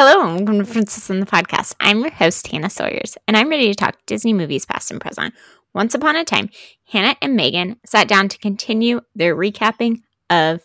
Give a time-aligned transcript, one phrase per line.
[0.00, 1.74] Hello and welcome to Princess in the Podcast.
[1.80, 5.34] I'm your host, Hannah Sawyers, and I'm ready to talk Disney movies past and present.
[5.74, 6.50] Once upon a time,
[6.92, 10.60] Hannah and Megan sat down to continue their recapping of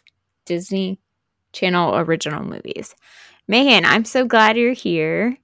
[0.46, 0.99] Disney
[1.51, 2.93] Channel original movies.
[3.47, 5.39] Megan, I'm so glad you're here.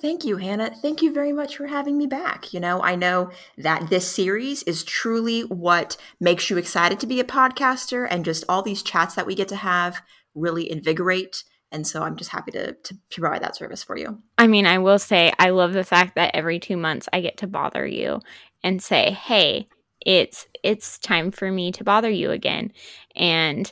[0.00, 0.74] Thank you, Hannah.
[0.74, 2.54] Thank you very much for having me back.
[2.54, 7.20] You know, I know that this series is truly what makes you excited to be
[7.20, 10.00] a podcaster, and just all these chats that we get to have
[10.34, 11.44] really invigorate.
[11.72, 14.22] And so I'm just happy to, to, provide that service for you.
[14.38, 17.36] I mean, I will say, I love the fact that every two months I get
[17.38, 18.20] to bother you
[18.62, 19.68] and say, hey,
[20.06, 22.72] it's it's time for me to bother you again.
[23.14, 23.70] And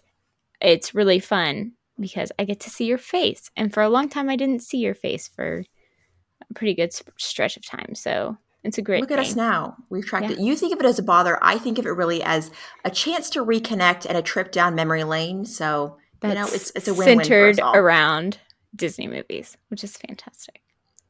[0.60, 3.50] it's really fun because i get to see your face.
[3.56, 5.64] And for a long time i didn't see your face for
[6.50, 7.94] a pretty good stretch of time.
[7.94, 9.76] So it's a great look at us now.
[9.90, 10.32] We've tracked yeah.
[10.32, 11.38] it you think of it as a bother.
[11.42, 12.50] I think of it really as
[12.84, 15.44] a chance to reconnect and a trip down memory lane.
[15.44, 18.38] So That's you know it's, it's a win-win centered around
[18.74, 20.60] disney movies which is fantastic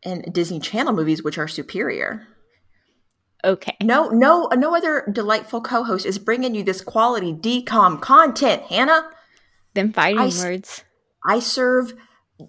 [0.05, 2.27] and disney channel movies which are superior
[3.45, 3.77] okay.
[3.83, 9.11] No, no, no other delightful co-host is bringing you this quality DCOM content, Hannah.
[9.75, 10.85] Them fighting I, words.
[11.27, 11.95] I serve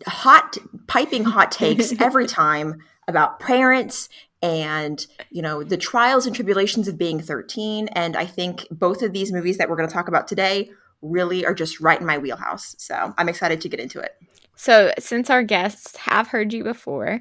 [0.07, 0.57] hot,
[0.87, 4.09] piping hot takes every time about parents
[4.41, 9.13] and you know the trials and tribulations of being 13 and i think both of
[9.13, 10.69] these movies that we're going to talk about today
[11.09, 14.15] really are just right in my wheelhouse so i'm excited to get into it
[14.55, 17.19] so since our guests have heard you before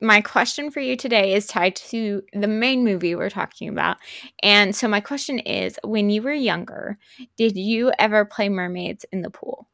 [0.00, 3.96] my question for you today is tied to the main movie we're talking about.
[4.42, 6.98] And so, my question is when you were younger,
[7.36, 9.68] did you ever play mermaids in the pool?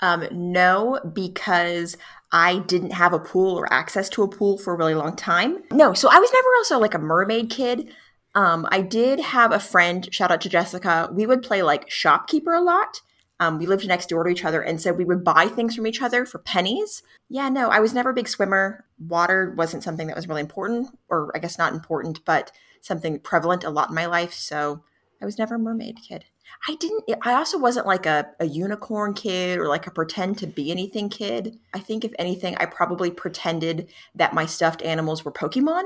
[0.00, 1.96] Um, no, because
[2.32, 5.58] I didn't have a pool or access to a pool for a really long time.
[5.70, 7.92] No, so I was never also like a mermaid kid.
[8.34, 12.54] Um, I did have a friend, shout out to Jessica, we would play like shopkeeper
[12.54, 13.00] a lot.
[13.40, 15.86] Um, we lived next door to each other, and so we would buy things from
[15.86, 17.02] each other for pennies.
[17.30, 18.84] Yeah, no, I was never a big swimmer.
[18.98, 23.64] Water wasn't something that was really important, or I guess not important, but something prevalent
[23.64, 24.34] a lot in my life.
[24.34, 24.84] So
[25.22, 26.26] I was never a mermaid kid.
[26.68, 30.46] I didn't, I also wasn't like a, a unicorn kid or like a pretend to
[30.46, 31.58] be anything kid.
[31.72, 35.84] I think, if anything, I probably pretended that my stuffed animals were Pokemon,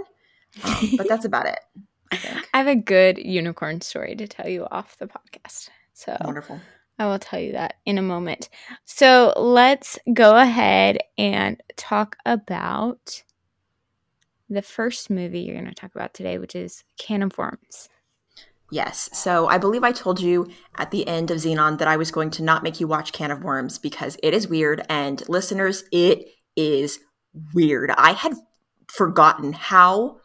[0.64, 1.58] um, but that's about it.
[2.14, 2.48] I think.
[2.54, 5.68] I have a good unicorn story to tell you off the podcast.
[5.92, 6.60] So wonderful.
[6.98, 8.48] I will tell you that in a moment.
[8.84, 13.24] So let's go ahead and talk about
[14.48, 17.88] the first movie you're going to talk about today, which is Can of Worms.
[18.70, 19.10] Yes.
[19.12, 22.30] So I believe I told you at the end of Zenon that I was going
[22.30, 24.84] to not make you watch Can of Worms because it is weird.
[24.88, 26.26] And listeners, it
[26.56, 27.00] is
[27.52, 27.90] weird.
[27.90, 28.34] I had
[28.88, 30.20] forgotten how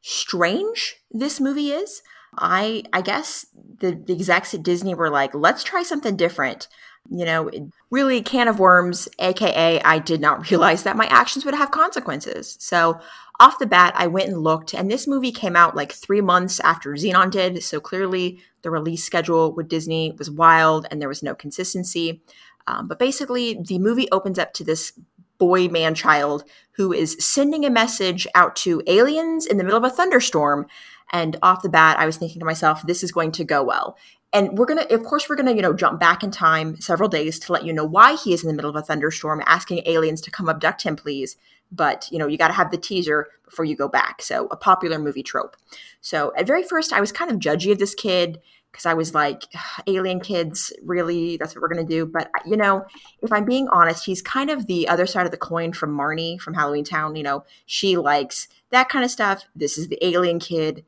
[0.00, 2.02] strange this movie is.
[2.38, 3.46] I I guess
[3.80, 6.68] the, the execs at Disney were like, let's try something different.
[7.10, 7.50] You know,
[7.90, 12.56] really, can of worms, aka I did not realize that my actions would have consequences.
[12.60, 13.00] So
[13.40, 16.60] off the bat, I went and looked, and this movie came out like three months
[16.60, 17.62] after Zenon did.
[17.62, 22.22] So clearly, the release schedule with Disney was wild, and there was no consistency.
[22.66, 24.92] Um, but basically, the movie opens up to this
[25.40, 29.84] boy man child who is sending a message out to aliens in the middle of
[29.84, 30.66] a thunderstorm
[31.12, 33.98] and off the bat, I was thinking to myself, this is going to go well.
[34.32, 36.80] And we're going to, of course, we're going to, you know, jump back in time
[36.80, 39.42] several days to let you know why he is in the middle of a thunderstorm,
[39.44, 41.36] asking aliens to come abduct him, please.
[41.72, 44.22] But, you know, you got to have the teaser before you go back.
[44.22, 45.56] So, a popular movie trope.
[46.00, 49.14] So, at very first, I was kind of judgy of this kid because I was
[49.14, 49.44] like,
[49.86, 51.36] alien kids, really?
[51.36, 52.06] That's what we're going to do.
[52.06, 52.86] But, you know,
[53.22, 56.40] if I'm being honest, he's kind of the other side of the coin from Marnie
[56.40, 57.16] from Halloweentown.
[57.16, 59.44] You know, she likes that kind of stuff.
[59.54, 60.84] This is the alien kid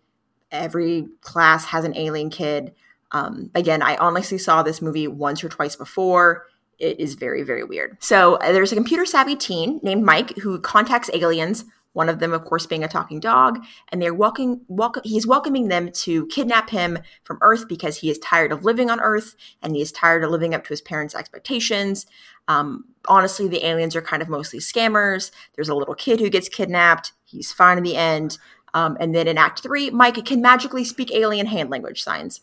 [0.52, 2.74] every class has an alien kid.
[3.10, 6.46] Um, again, I honestly saw this movie once or twice before.
[6.78, 7.96] It is very, very weird.
[8.00, 11.64] So uh, there's a computer savvy teen named Mike who contacts aliens.
[11.92, 13.58] One of them, of course, being a talking dog,
[13.90, 14.62] and they're welcoming.
[14.68, 18.90] Welcome, he's welcoming them to kidnap him from Earth because he is tired of living
[18.90, 22.06] on Earth and he is tired of living up to his parents' expectations.
[22.48, 25.30] Um, honestly, the aliens are kind of mostly scammers.
[25.54, 27.12] There's a little kid who gets kidnapped.
[27.24, 28.38] He's fine in the end.
[28.74, 32.40] Um, and then in Act Three, Mike can magically speak alien hand language signs.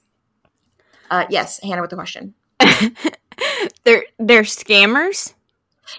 [1.10, 2.36] Uh, yes, Hannah with the question.
[3.84, 5.34] they're they're scammers.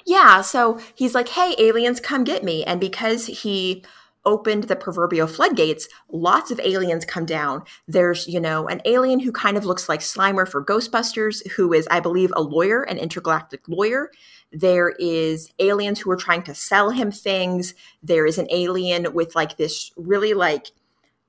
[0.07, 3.85] Yeah, so he's like, "Hey, aliens, come get me!" And because he
[4.25, 7.63] opened the proverbial floodgates, lots of aliens come down.
[7.89, 11.89] There's, you know, an alien who kind of looks like Slimer for Ghostbusters, who is,
[11.91, 14.11] I believe, a lawyer, an intergalactic lawyer.
[14.53, 17.75] There is aliens who are trying to sell him things.
[18.03, 20.73] There is an alien with like this really like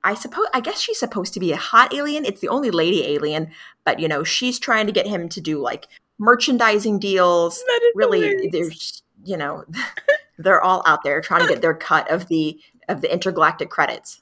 [0.03, 2.25] I suppose I guess she's supposed to be a hot alien.
[2.25, 3.51] It's the only lady alien,
[3.85, 5.87] but you know, she's trying to get him to do like
[6.21, 7.61] merchandising deals.
[7.95, 8.51] Really hilarious.
[8.53, 9.65] there's you know,
[10.37, 14.21] they're all out there trying to get their cut of the of the intergalactic credits.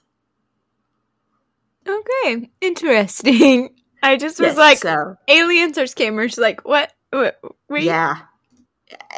[1.88, 3.75] Okay, interesting.
[4.04, 6.38] I just was yes, like, so, aliens or scammers?
[6.38, 6.94] Like, what?
[7.12, 7.84] Wait.
[7.84, 8.16] Yeah.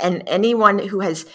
[0.02, 1.26] And anyone who has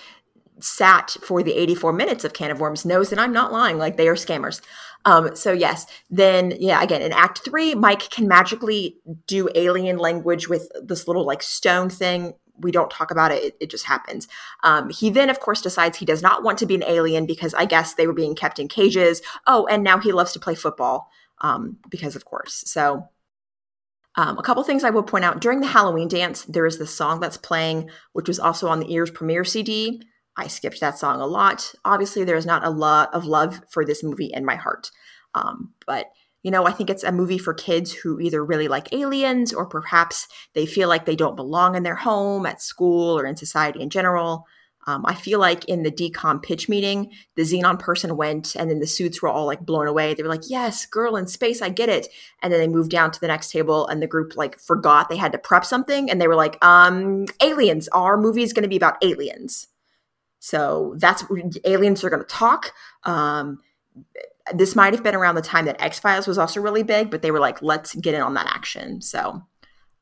[0.61, 3.79] sat for the 84 minutes of Can of Worms knows that I'm not lying.
[3.79, 4.61] Like, they are scammers.
[5.07, 8.99] Um, so yes, then yeah, again in Act Three, Mike can magically
[9.29, 12.35] do alien language with this little like stone thing.
[12.59, 14.27] We don't talk about it; it, it just happens.
[14.65, 17.55] Um, he then, of course, decides he does not want to be an alien because
[17.55, 19.23] I guess they were being kept in cages.
[19.47, 21.09] Oh, and now he loves to play football
[21.41, 22.65] um, because, of course.
[22.67, 23.09] So
[24.17, 26.93] um, a couple things I will point out during the Halloween dance, there is this
[26.93, 30.03] song that's playing, which was also on the Ears premiere CD.
[30.37, 31.75] I skipped that song a lot.
[31.85, 34.91] Obviously, there is not a lot of love for this movie in my heart.
[35.35, 36.11] Um, but,
[36.43, 39.67] you know, I think it's a movie for kids who either really like aliens or
[39.67, 43.81] perhaps they feel like they don't belong in their home, at school, or in society
[43.81, 44.47] in general.
[44.89, 48.79] Um, I feel like in the DCOM pitch meeting, the Zenon person went and then
[48.79, 50.15] the suits were all like blown away.
[50.15, 52.07] They were like, yes, girl in space, I get it.
[52.41, 55.17] And then they moved down to the next table and the group like forgot they
[55.17, 56.09] had to prep something.
[56.09, 59.67] And they were like, um, aliens, our movie is going to be about aliens.
[60.39, 61.25] So that's
[61.65, 62.73] aliens are going to talk.
[63.05, 63.61] Um,
[64.55, 67.23] this might have been around the time that X Files was also really big, but
[67.23, 69.01] they were like, let's get in on that action.
[69.03, 69.43] So,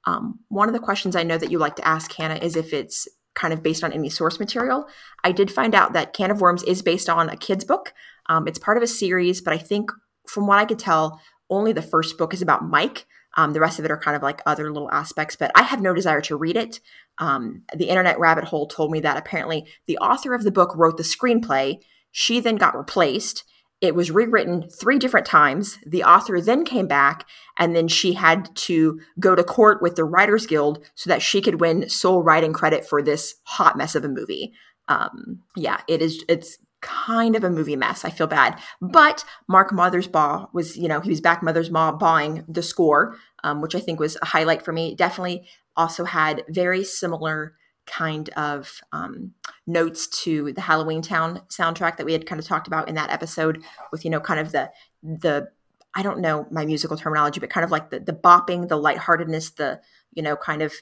[0.06, 2.74] um, one of the questions I know that you like to ask Hannah is if
[2.74, 4.86] it's kind of based on any source material.
[5.22, 7.92] I did find out that Can of Worms is based on a kid's book.
[8.26, 9.90] Um, it's part of a series, but I think
[10.26, 11.20] from what I could tell,
[11.50, 13.06] only the first book is about Mike.
[13.36, 15.80] Um, the rest of it are kind of like other little aspects, but I have
[15.80, 16.80] no desire to read it.
[17.18, 20.96] Um, the internet rabbit hole told me that apparently the author of the book wrote
[20.96, 21.78] the screenplay.
[22.12, 23.44] She then got replaced.
[23.80, 25.78] It was rewritten three different times.
[25.84, 27.26] The author then came back,
[27.58, 31.40] and then she had to go to court with the Writers Guild so that she
[31.40, 34.52] could win sole writing credit for this hot mess of a movie.
[34.88, 36.24] Um, yeah, it is.
[36.28, 38.04] It's kind of a movie mess.
[38.04, 38.60] I feel bad.
[38.80, 43.74] But Mark Mothersbaugh was, you know, he was back Mothersbaugh bawing the score, um, which
[43.74, 44.94] I think was a highlight for me.
[44.94, 47.54] Definitely also had very similar
[47.86, 49.32] kind of um,
[49.66, 53.62] notes to the Halloweentown soundtrack that we had kind of talked about in that episode
[53.90, 54.70] with, you know, kind of the,
[55.02, 55.48] the,
[55.94, 59.50] I don't know my musical terminology, but kind of like the, the bopping, the lightheartedness,
[59.50, 59.80] the,
[60.12, 60.72] you know, kind of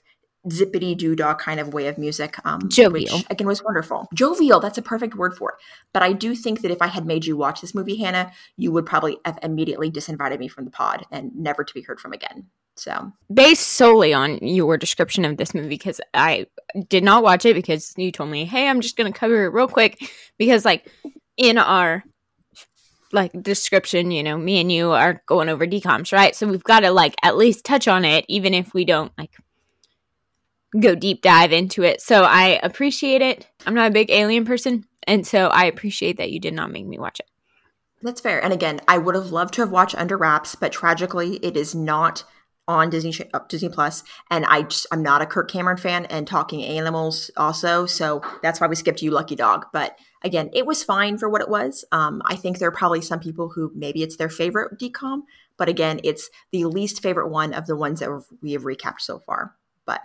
[0.49, 2.37] zippity doo dah kind of way of music.
[2.45, 3.19] Um, Jovial.
[3.19, 4.09] Which, again, was wonderful.
[4.15, 5.57] Jovial, that's a perfect word for it.
[5.93, 8.73] But I do think that if I had made you watch this movie, Hannah, you
[8.73, 12.13] would probably have immediately disinvited me from the pod and never to be heard from
[12.13, 12.47] again.
[12.75, 16.47] So, based solely on your description of this movie, because I
[16.89, 19.53] did not watch it because you told me, hey, I'm just going to cover it
[19.53, 20.01] real quick.
[20.39, 20.91] Because, like,
[21.37, 22.03] in our
[23.13, 26.35] like description, you know, me and you are going over DCOMs, right?
[26.35, 29.33] So we've got to like at least touch on it, even if we don't like
[30.79, 32.01] go deep dive into it.
[32.01, 33.47] So I appreciate it.
[33.67, 36.87] I'm not a big alien person, and so I appreciate that you did not make
[36.87, 37.27] me watch it.
[38.03, 38.43] That's fair.
[38.43, 41.75] And again, I would have loved to have watched Under Wraps, but tragically, it is
[41.75, 42.25] not
[42.69, 46.27] on Disney uh, Disney Plus, and I just I'm not a Kirk Cameron fan, and
[46.27, 49.67] Talking Animals also, so that's why we skipped you, Lucky Dog.
[49.73, 51.85] But again, it was fine for what it was.
[51.93, 55.23] Um, I think there are probably some people who maybe it's their favorite DCOM,
[55.57, 59.19] but again, it's the least favorite one of the ones that we have recapped so
[59.19, 59.57] far.
[59.93, 60.01] But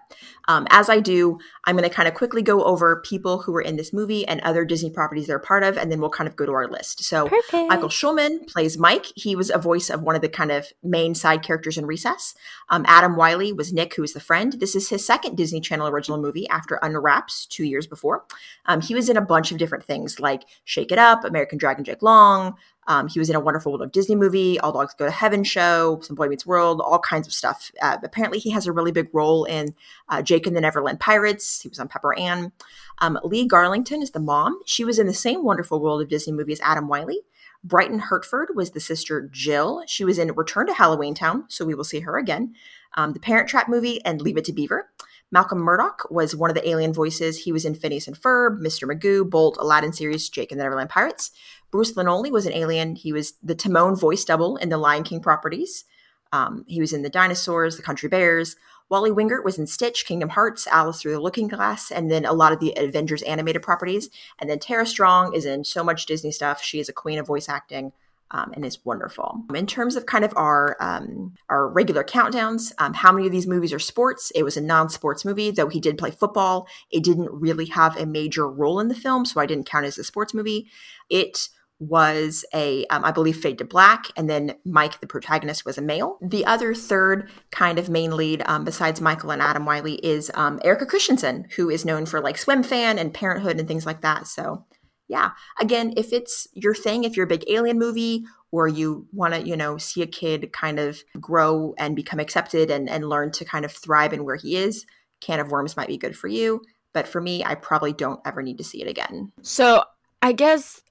[0.49, 3.61] um, as I do, I'm going to kind of quickly go over people who were
[3.61, 6.35] in this movie and other Disney properties they're part of, and then we'll kind of
[6.35, 7.05] go to our list.
[7.05, 7.69] So Perfect.
[7.69, 9.05] Michael Shulman plays Mike.
[9.15, 12.35] He was a voice of one of the kind of main side characters in Recess.
[12.69, 14.53] Um, Adam Wylie was Nick, who is the friend.
[14.59, 18.25] This is his second Disney Channel original movie after Under Wraps two years before.
[18.65, 21.85] Um, he was in a bunch of different things like Shake It Up, American Dragon
[21.85, 22.55] Jake Long,
[22.87, 25.43] um, he was in a Wonderful World of Disney movie, All Dogs Go to Heaven
[25.43, 27.71] show, some Boy Meets World, all kinds of stuff.
[27.81, 29.75] Uh, apparently, he has a really big role in
[30.09, 31.61] uh, Jake and the Neverland Pirates.
[31.61, 32.53] He was on Pepper Ann.
[32.99, 34.59] Um, Lee Garlington is the mom.
[34.65, 37.21] She was in the same Wonderful World of Disney movie as Adam Wylie.
[37.63, 39.83] Brighton Hertford was the sister Jill.
[39.87, 42.55] She was in Return to Halloweentown, so we will see her again.
[42.95, 44.89] Um, the Parent Trap movie and Leave It to Beaver.
[45.29, 47.39] Malcolm Murdoch was one of the alien voices.
[47.39, 48.89] He was in Phineas and Ferb, Mr.
[48.89, 51.31] Magoo, Bolt, Aladdin series, Jake and the Neverland Pirates.
[51.71, 52.95] Bruce Lanoil was an alien.
[52.95, 55.85] He was the Timon voice double in the Lion King properties.
[56.31, 58.55] Um, he was in the Dinosaurs, the Country Bears.
[58.89, 62.33] Wally Wingert was in Stitch, Kingdom Hearts, Alice Through the Looking Glass, and then a
[62.33, 64.09] lot of the Avengers animated properties.
[64.39, 66.61] And then Tara Strong is in so much Disney stuff.
[66.61, 67.91] She is a queen of voice acting
[68.31, 69.43] um, and is wonderful.
[69.53, 73.47] In terms of kind of our um, our regular countdowns, um, how many of these
[73.47, 74.31] movies are sports?
[74.35, 76.67] It was a non-sports movie, though he did play football.
[76.91, 79.89] It didn't really have a major role in the film, so I didn't count it
[79.89, 80.67] as a sports movie.
[81.09, 85.77] It was a, um, I believe, Fade to Black, and then Mike, the protagonist, was
[85.77, 86.17] a male.
[86.21, 90.59] The other third kind of main lead, um, besides Michael and Adam Wylie, is um,
[90.63, 94.27] Erika Christensen, who is known for like Swimfan and Parenthood and things like that.
[94.27, 94.65] So,
[95.07, 99.35] yeah, again, if it's your thing, if you're a big alien movie or you want
[99.35, 103.31] to, you know, see a kid kind of grow and become accepted and, and learn
[103.33, 104.85] to kind of thrive in where he is,
[105.21, 106.61] Can of Worms might be good for you.
[106.93, 109.31] But for me, I probably don't ever need to see it again.
[109.43, 109.83] So
[110.21, 110.81] I guess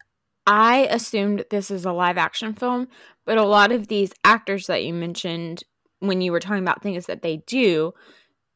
[0.46, 2.88] I assumed this is a live action film,
[3.24, 5.64] but a lot of these actors that you mentioned
[6.00, 7.92] when you were talking about things that they do,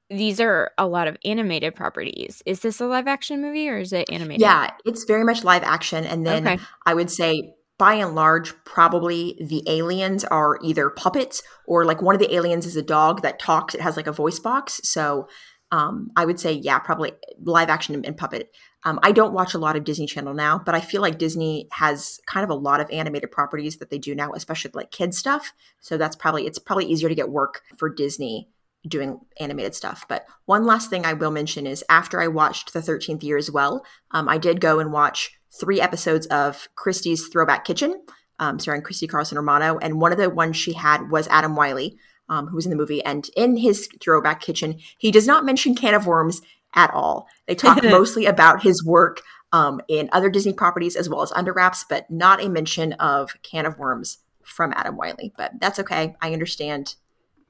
[0.09, 2.43] these are a lot of animated properties.
[2.47, 4.41] Is this a live action movie or is it animated?
[4.41, 6.05] Yeah, it's very much live action.
[6.05, 6.63] And then okay.
[6.87, 12.15] I would say, by and large, probably the aliens are either puppets or like one
[12.15, 13.75] of the aliens is a dog that talks.
[13.75, 14.81] It has like a voice box.
[14.85, 15.29] So
[15.73, 17.13] um, I would say, yeah, probably
[17.43, 18.51] live action and puppet.
[18.85, 21.69] Um, I don't watch a lot of Disney Channel now, but I feel like Disney
[21.73, 25.19] has kind of a lot of animated properties that they do now, especially like kids
[25.19, 25.53] stuff.
[25.81, 28.49] So that's probably it's probably easier to get work for Disney
[28.89, 30.07] doing animated stuff.
[30.09, 33.51] But one last thing I will mention is after I watched The Thirteenth Year as
[33.51, 38.03] well, um, I did go and watch three episodes of Christy's Throwback Kitchen,
[38.39, 41.99] um, starring Christy Carlson Romano, and one of the ones she had was Adam Wylie.
[42.31, 45.75] Um, who was in the movie, and in his throwback kitchen, he does not mention
[45.75, 46.41] can of worms
[46.75, 47.27] at all.
[47.47, 49.21] They talk mostly about his work
[49.53, 53.33] um, in other Disney properties as well as Under Wraps, but not a mention of
[53.43, 55.33] Can of Worms from Adam Wylie.
[55.37, 56.15] But that's okay.
[56.21, 56.95] I understand.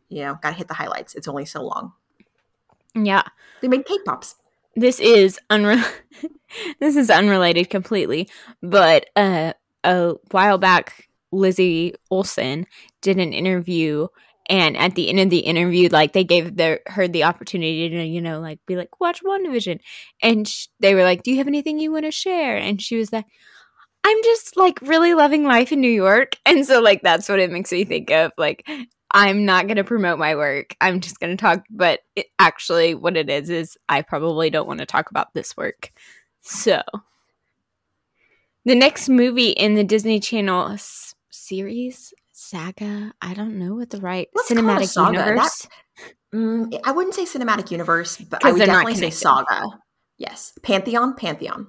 [0.08, 1.14] You know, got to hit the highlights.
[1.14, 1.92] It's only so long.
[2.94, 3.22] Yeah,
[3.60, 4.34] they made cake pops.
[4.74, 5.84] This is unre-
[6.80, 8.28] This is unrelated completely,
[8.60, 9.52] but uh,
[9.84, 12.66] a while back, Lizzie Olsen
[13.00, 14.08] did an interview
[14.50, 18.04] and at the end of the interview like they gave their her the opportunity to
[18.04, 19.80] you know like be like watch WandaVision.
[20.22, 22.56] And sh- they were like do you have anything you want to share?
[22.56, 23.26] And she was like
[24.04, 26.36] i'm just like really loving life in new york.
[26.46, 28.68] And so like that's what it makes me think of like
[29.12, 30.74] i'm not going to promote my work.
[30.80, 34.68] I'm just going to talk but it, actually what it is is i probably don't
[34.68, 35.92] want to talk about this work.
[36.42, 36.82] So
[38.64, 43.12] the next movie in the disney channel s- series saga.
[43.20, 45.68] I don't know what the right cinematic universe.
[46.02, 49.62] That, mm, I wouldn't say cinematic universe, but I would definitely say saga.
[50.16, 51.68] Yes, pantheon, pantheon.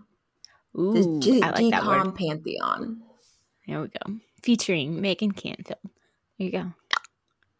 [0.78, 2.16] Ooh, the G- I like that word.
[2.16, 3.02] pantheon.
[3.68, 4.20] There we go.
[4.42, 5.80] Featuring Megan Canfield.
[5.84, 5.92] There
[6.48, 6.74] you go.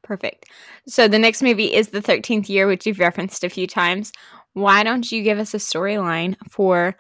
[0.04, 0.48] Perfect.
[0.88, 4.12] So the next movie is the Thirteenth Year, which you've referenced a few times.
[4.54, 6.96] Why don't you give us a storyline for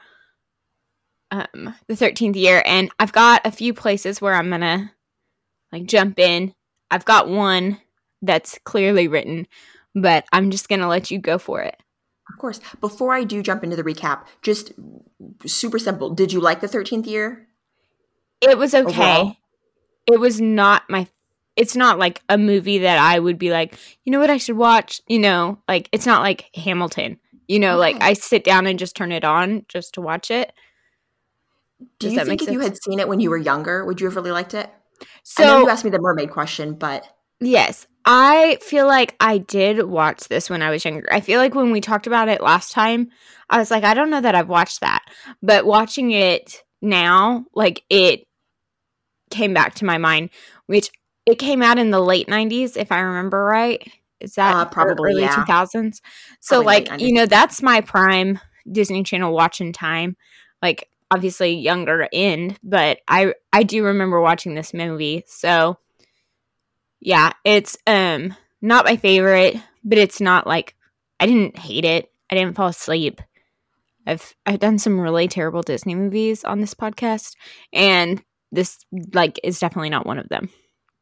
[1.32, 2.62] um, the Thirteenth Year?
[2.66, 4.92] And I've got a few places where I'm gonna
[5.72, 6.54] like jump in.
[6.90, 7.80] I've got one
[8.22, 9.48] that's clearly written,
[9.96, 11.82] but I'm just going to let you go for it.
[12.30, 12.60] Of course.
[12.80, 14.74] Before I do jump into the recap, just
[15.46, 16.10] super simple.
[16.10, 17.48] Did you like the 13th year?
[18.42, 19.18] It was okay.
[19.20, 19.38] Overall?
[20.12, 21.08] It was not my
[21.56, 24.58] it's not like a movie that I would be like, you know what I should
[24.58, 27.20] watch, you know, like it's not like Hamilton.
[27.48, 27.94] You know, okay.
[27.94, 30.54] like I sit down and just turn it on just to watch it.
[32.00, 32.54] Do Does you think if sense?
[32.54, 34.70] you had seen it when you were younger, would you have really liked it?
[35.24, 37.08] So you asked me the mermaid question, but
[37.40, 41.08] yes, I feel like I did watch this when I was younger.
[41.12, 43.10] I feel like when we talked about it last time,
[43.50, 45.04] I was like, I don't know that I've watched that,
[45.42, 48.28] but watching it now, like it
[49.30, 50.30] came back to my mind,
[50.66, 50.90] which
[51.26, 53.86] it came out in the late '90s, if I remember right.
[54.22, 55.44] Is that uh, probably early yeah.
[55.44, 56.00] 2000s?
[56.40, 58.40] So, probably like, you know, that's my prime
[58.72, 60.16] Disney Channel watching time.
[60.62, 65.24] Like, obviously younger end, but I I do remember watching this movie.
[65.28, 65.78] So
[67.00, 70.76] yeah, it's um not my favorite, but it's not like
[71.20, 72.12] I didn't hate it.
[72.32, 73.22] I didn't fall asleep.
[74.08, 77.36] I've I've done some really terrible Disney movies on this podcast
[77.72, 78.80] and this
[79.14, 80.50] like is definitely not one of them.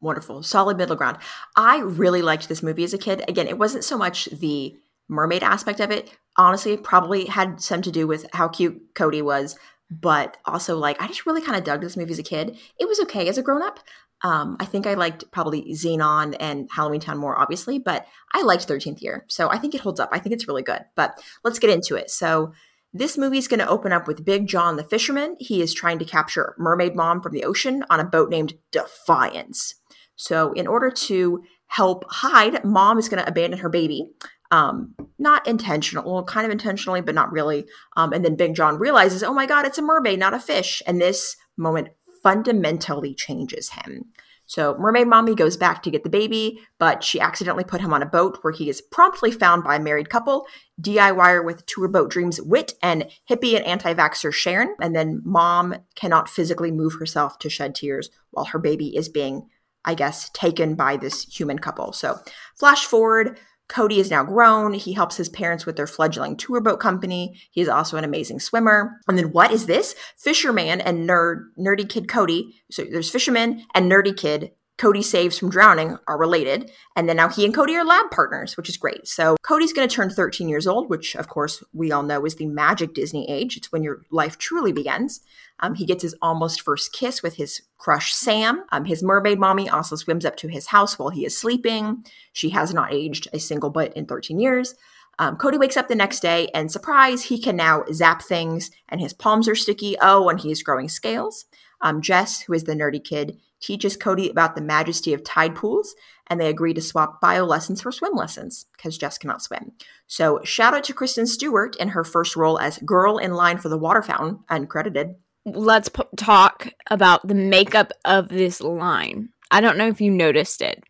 [0.00, 0.42] Wonderful.
[0.42, 1.18] Solid middle ground.
[1.56, 3.22] I really liked this movie as a kid.
[3.28, 4.74] Again, it wasn't so much the
[5.08, 6.16] mermaid aspect of it.
[6.38, 9.58] Honestly, probably had some to do with how cute Cody was,
[9.90, 12.58] but also like I just really kind of dug this movie as a kid.
[12.78, 13.80] It was okay as a grown up.
[14.22, 19.00] Um, I think I liked probably Zenon and Halloweentown more, obviously, but I liked 13th
[19.00, 19.24] Year.
[19.28, 20.10] So I think it holds up.
[20.12, 20.84] I think it's really good.
[20.94, 22.10] But let's get into it.
[22.10, 22.52] So
[22.92, 25.36] this movie is going to open up with Big John the fisherman.
[25.38, 29.76] He is trying to capture Mermaid Mom from the ocean on a boat named Defiance.
[30.16, 34.10] So in order to help hide, Mom is going to abandon her baby
[34.50, 37.66] um, not intentional, well, kind of intentionally, but not really.
[37.96, 40.82] Um, and then Big John realizes, oh my God, it's a mermaid, not a fish.
[40.86, 41.88] And this moment
[42.22, 44.06] fundamentally changes him.
[44.50, 48.02] So Mermaid Mommy goes back to get the baby, but she accidentally put him on
[48.02, 50.44] a boat where he is promptly found by a married couple,
[50.82, 54.74] DIYer with tour boat dreams Whit and hippie and anti-vaxxer Sharon.
[54.80, 59.46] And then mom cannot physically move herself to shed tears while her baby is being,
[59.84, 61.92] I guess, taken by this human couple.
[61.92, 62.18] So
[62.58, 63.38] flash forward,
[63.70, 64.74] Cody is now grown.
[64.74, 67.40] He helps his parents with their fledgling tour boat company.
[67.52, 69.00] He is also an amazing swimmer.
[69.08, 69.94] And then what is this?
[70.18, 72.60] Fisherman and nerd nerdy kid Cody.
[72.70, 76.70] So there's fisherman and nerdy kid Cody saves from drowning are related.
[76.96, 79.06] And then now he and Cody are lab partners, which is great.
[79.06, 82.36] So Cody's going to turn 13 years old, which of course we all know is
[82.36, 83.58] the magic Disney age.
[83.58, 85.20] It's when your life truly begins.
[85.60, 88.64] Um, he gets his almost first kiss with his crush Sam.
[88.72, 92.02] Um, his mermaid mommy also swims up to his house while he is sleeping.
[92.32, 94.76] She has not aged a single bit in 13 years.
[95.18, 98.98] Um, Cody wakes up the next day and surprise, he can now zap things and
[98.98, 99.96] his palms are sticky.
[100.00, 101.44] Oh, and he is growing scales.
[101.82, 105.94] Um, Jess, who is the nerdy kid, teaches Cody about the majesty of tide pools,
[106.26, 109.72] and they agree to swap bio lessons for swim lessons because Jess cannot swim.
[110.06, 113.68] So, shout out to Kristen Stewart in her first role as girl in line for
[113.68, 115.16] the water fountain, uncredited.
[115.44, 119.30] Let's p- talk about the makeup of this line.
[119.50, 120.84] I don't know if you noticed it,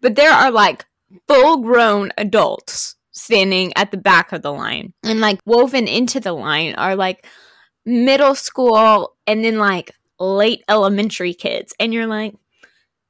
[0.00, 0.84] but there are like
[1.28, 6.32] full grown adults standing at the back of the line, and like woven into the
[6.32, 7.26] line are like
[7.86, 12.34] middle school and then like late elementary kids and you're like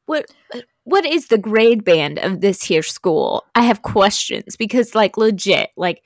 [0.07, 3.45] what uh, what is the grade band of this here school?
[3.55, 6.05] I have questions because like legit like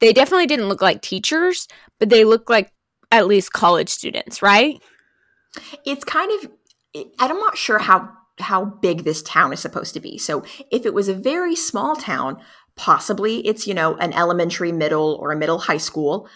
[0.00, 2.72] they definitely didn't look like teachers but they look like
[3.12, 4.82] at least college students right?
[5.84, 6.50] It's kind of
[7.18, 10.18] i'm not sure how how big this town is supposed to be.
[10.18, 12.38] So if it was a very small town
[12.76, 16.28] possibly it's you know an elementary middle or a middle high school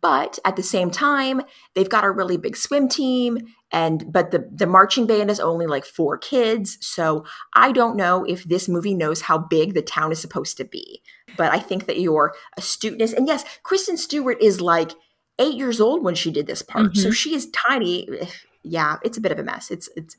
[0.00, 1.42] but at the same time
[1.74, 3.38] they've got a really big swim team
[3.72, 7.24] and but the the marching band is only like four kids so
[7.54, 11.02] i don't know if this movie knows how big the town is supposed to be.
[11.36, 14.92] But i think that your astuteness and yes kristen stewart is like
[15.38, 17.00] eight years old when she did this part mm-hmm.
[17.00, 18.08] so she is tiny.
[18.68, 19.70] Yeah it's a bit of a mess.
[19.70, 20.16] It's it's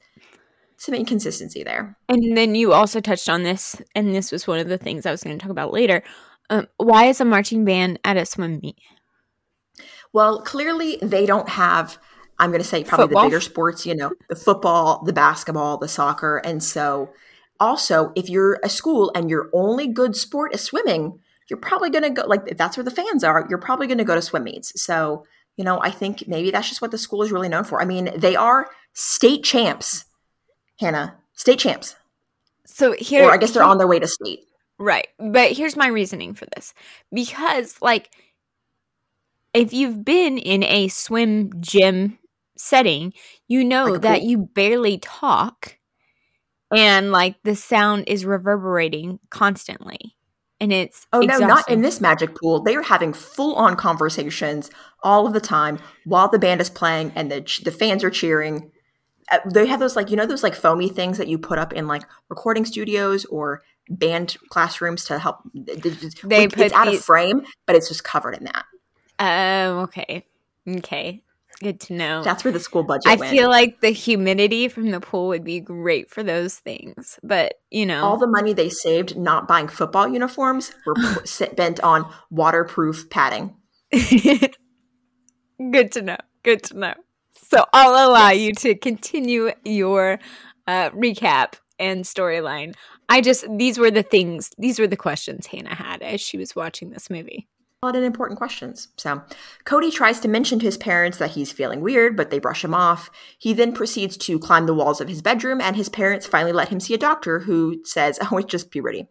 [0.77, 1.97] some inconsistency there.
[2.07, 5.11] And then you also touched on this and this was one of the things i
[5.11, 6.01] was going to talk about later.
[6.49, 8.77] Um, why is a marching band at a swim meet
[10.13, 11.97] well, clearly they don't have
[12.39, 13.23] I'm going to say probably football.
[13.23, 16.37] the bigger sports, you know, the football, the basketball, the soccer.
[16.37, 17.09] And so
[17.59, 22.03] also, if you're a school and your only good sport is swimming, you're probably going
[22.03, 24.21] to go like if that's where the fans are, you're probably going to go to
[24.21, 24.79] swim meets.
[24.81, 27.81] So, you know, I think maybe that's just what the school is really known for.
[27.81, 30.05] I mean, they are state champs,
[30.79, 31.95] Hannah, state champs.
[32.65, 34.41] So here, or I guess they're on their way to state.
[34.77, 35.07] Right.
[35.17, 36.73] But here's my reasoning for this
[37.11, 38.11] because, like,
[39.57, 42.19] if you've been in a swim gym
[42.57, 43.13] setting,
[43.47, 44.29] you know like that pool.
[44.29, 45.77] you barely talk
[46.75, 50.15] and like the sound is reverberating constantly.
[50.59, 51.47] And it's oh exhausting.
[51.47, 52.63] no, not in this magic pool.
[52.63, 54.71] They are having full on conversations
[55.03, 58.71] all of the time while the band is playing and the the fans are cheering.
[59.31, 61.73] Uh, they have those like you know those like foamy things that you put up
[61.73, 65.37] in like recording studios or band classrooms to help.
[65.53, 68.65] They put it's out of frame, but it's just covered in that.
[69.19, 70.25] Oh, okay.
[70.67, 71.23] Okay.
[71.59, 72.23] Good to know.
[72.23, 73.31] That's where the school budget I went.
[73.31, 77.19] feel like the humidity from the pool would be great for those things.
[77.23, 78.03] But, you know.
[78.03, 83.55] All the money they saved not buying football uniforms were spent on waterproof padding.
[83.91, 84.51] Good
[85.93, 86.17] to know.
[86.43, 86.93] Good to know.
[87.33, 88.41] So I'll allow yes.
[88.41, 90.19] you to continue your
[90.67, 92.75] uh, recap and storyline.
[93.09, 96.55] I just, these were the things, these were the questions Hannah had as she was
[96.55, 97.47] watching this movie
[97.83, 98.87] and important questions.
[98.97, 99.21] So,
[99.63, 102.73] Cody tries to mention to his parents that he's feeling weird, but they brush him
[102.73, 103.11] off.
[103.37, 106.69] He then proceeds to climb the walls of his bedroom, and his parents finally let
[106.69, 109.07] him see a doctor who says, Oh, it's just puberty.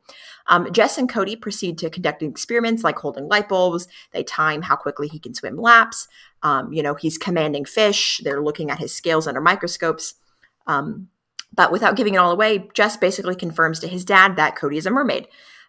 [0.48, 3.86] Um, Jess and Cody proceed to conduct experiments like holding light bulbs.
[4.12, 6.08] They time how quickly he can swim laps.
[6.42, 8.20] Um, you know, he's commanding fish.
[8.24, 10.14] They're looking at his scales under microscopes.
[10.66, 11.06] Um,
[11.54, 14.86] but without giving it all away, Jess basically confirms to his dad that Cody is
[14.86, 15.28] a mermaid.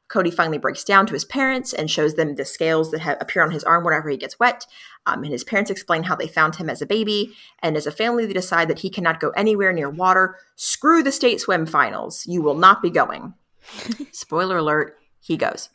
[0.09, 3.43] Cody finally breaks down to his parents and shows them the scales that have, appear
[3.43, 4.65] on his arm whenever he gets wet.
[5.05, 7.33] Um, and his parents explain how they found him as a baby.
[7.61, 10.37] And as a family, they decide that he cannot go anywhere near water.
[10.55, 12.25] Screw the state swim finals.
[12.25, 13.33] You will not be going.
[14.11, 15.69] Spoiler alert, he goes.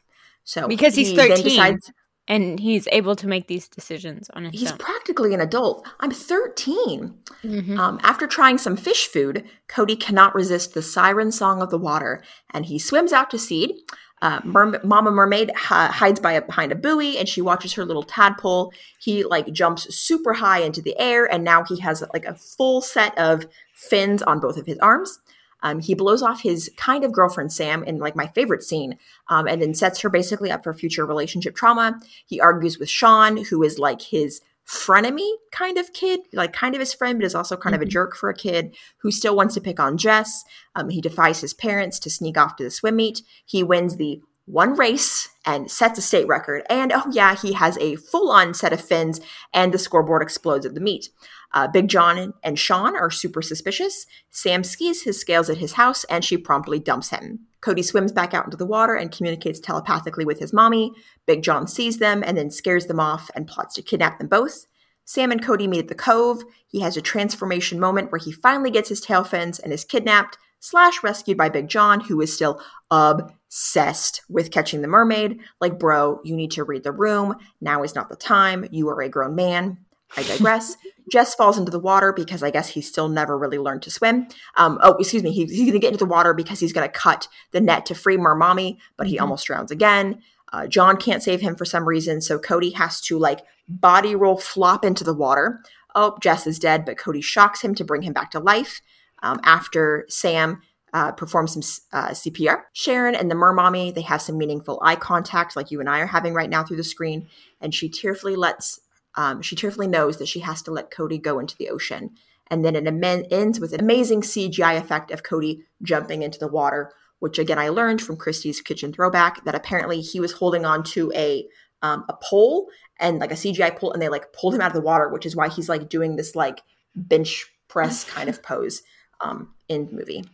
[0.45, 1.93] So because he's he 13 decides,
[2.29, 4.59] and he's able to make these decisions on his own.
[4.59, 4.79] he's own.
[4.79, 5.87] practically an adult.
[6.01, 7.15] I'm 13.
[7.45, 7.79] Mm-hmm.
[7.79, 12.23] Um, after trying some fish food, Cody cannot resist the siren song of the water
[12.51, 13.85] and he swims out to sea.
[14.23, 17.85] Uh, Mer- Mama Mermaid ha- hides by a, behind a buoy and she watches her
[17.85, 18.73] little tadpole.
[19.01, 22.81] He like jumps super high into the air and now he has like a full
[22.81, 25.19] set of fins on both of his arms.
[25.63, 29.47] Um, he blows off his kind of girlfriend Sam in like my favorite scene, um,
[29.47, 32.01] and then sets her basically up for future relationship trauma.
[32.27, 36.81] He argues with Sean, who is like his frenemy kind of kid, like kind of
[36.81, 37.83] his friend, but is also kind mm-hmm.
[37.83, 37.93] of a mm-hmm.
[37.93, 40.45] jerk for a kid who still wants to pick on Jess.
[40.75, 43.23] Um, he defies his parents to sneak off to the swim meet.
[43.45, 46.63] He wins the one race and sets a state record.
[46.69, 49.21] And oh, yeah, he has a full on set of fins,
[49.53, 51.09] and the scoreboard explodes at the meet.
[51.55, 54.07] Uh, Big John and Sean are super suspicious.
[54.31, 57.41] Sam skis his scales at his house, and she promptly dumps him.
[57.61, 60.93] Cody swims back out into the water and communicates telepathically with his mommy.
[61.27, 64.67] Big John sees them and then scares them off and plots to kidnap them both.
[65.05, 66.43] Sam and Cody meet at the cove.
[66.67, 70.39] He has a transformation moment where he finally gets his tail fins and is kidnapped
[70.61, 75.41] slash rescued by Big John, who is still obsessed with catching the mermaid.
[75.61, 77.37] Like, bro, you need to read the room.
[77.61, 78.67] Now is not the time.
[78.71, 79.79] You are a grown man.
[80.17, 80.77] I digress.
[81.11, 84.29] Jess falls into the water because I guess he's still never really learned to swim.
[84.57, 85.33] Um, oh, excuse me.
[85.33, 87.87] He, he's going to get into the water because he's going to cut the net
[87.87, 89.23] to free Mermommy, but he mm-hmm.
[89.23, 90.23] almost drowns again.
[90.53, 94.37] Uh, John can't save him for some reason, so Cody has to like body roll
[94.37, 95.63] flop into the water.
[95.95, 98.83] Oh, Jess is dead, but Cody shocks him to bring him back to life
[99.23, 100.61] um, after Sam
[100.93, 101.63] uh, performs some
[101.99, 102.63] uh, CPR.
[102.75, 106.07] Sharon and the Mermommy, they have some meaningful eye contact like you and I are
[106.07, 107.29] having right now through the screen,
[107.61, 108.81] and she tearfully lets
[109.15, 112.11] um, she tearfully knows that she has to let Cody go into the ocean.
[112.49, 116.49] And then it am- ends with an amazing CGI effect of Cody jumping into the
[116.49, 120.83] water, which again I learned from Christy's kitchen throwback that apparently he was holding on
[120.85, 121.47] to a
[121.83, 122.69] um, a pole
[123.01, 125.27] and like a CGI pole, and they like pulled him out of the water, which
[125.27, 126.63] is why he's like doing this like
[126.95, 128.83] bench press kind of pose
[129.21, 130.25] um, in the movie.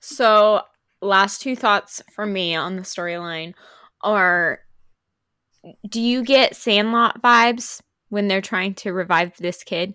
[0.00, 0.62] So,
[1.00, 3.54] last two thoughts from me on the storyline
[4.02, 4.60] are
[5.88, 9.94] do you get Sandlot vibes when they're trying to revive this kid?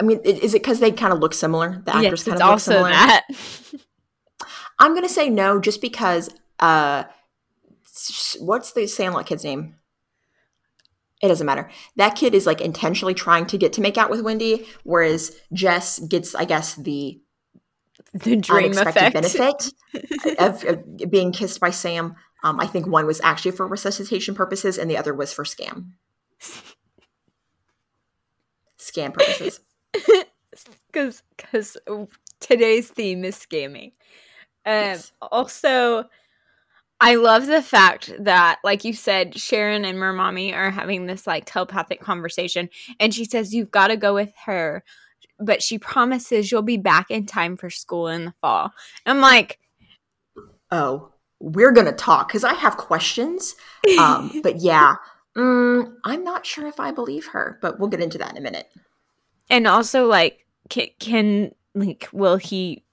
[0.00, 1.80] I mean, is it because they kind of look similar?
[1.84, 2.90] The actors yes, kind of look similar.
[2.90, 3.26] That.
[4.78, 6.30] I'm gonna say no, just because.
[6.58, 7.04] Uh,
[8.40, 9.76] what's the Sandlot kid's name?
[11.22, 11.70] It doesn't matter.
[11.96, 16.00] That kid is like intentionally trying to get to make out with Wendy, whereas Jess
[16.00, 17.20] gets, I guess, the
[18.12, 19.14] the dream effect.
[19.14, 19.72] benefit
[20.38, 22.16] of, of, being kissed by Sam.
[22.42, 25.92] Um, I think one was actually for resuscitation purposes, and the other was for scam.
[28.78, 29.60] Scam purposes.
[30.92, 31.78] Because because
[32.40, 33.92] today's theme is scamming.
[34.66, 35.12] Um, yes.
[35.22, 36.04] Also,
[37.00, 41.44] I love the fact that, like you said, Sharon and Mermommy are having this like
[41.46, 42.68] telepathic conversation,
[43.00, 44.84] and she says you've got to go with her,
[45.38, 48.72] but she promises you'll be back in time for school in the fall.
[49.06, 49.58] I'm like,
[50.70, 51.11] oh,
[51.42, 53.56] we're going to talk because I have questions.
[53.98, 54.94] Um, but yeah,
[55.36, 58.40] mm, I'm not sure if I believe her, but we'll get into that in a
[58.40, 58.68] minute.
[59.50, 62.84] And also, like, can, can like, will he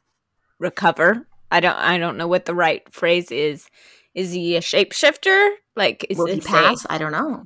[0.57, 1.27] recover?
[1.51, 3.69] I don't, I don't know what the right phrase is.
[4.15, 5.51] Is he a shapeshifter?
[5.75, 6.85] Like, is will he pass?
[6.89, 7.45] I don't know.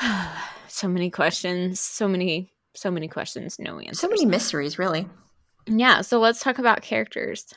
[0.68, 1.78] so many questions.
[1.78, 3.58] So many, so many questions.
[3.58, 4.00] No answers.
[4.00, 5.06] So many mysteries, really.
[5.66, 6.00] Yeah.
[6.00, 7.52] So let's talk about characters.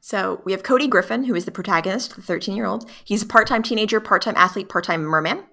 [0.00, 2.88] So we have Cody Griffin, who is the protagonist, the 13 year old.
[3.04, 5.44] He's a part time teenager, part time athlete, part time merman.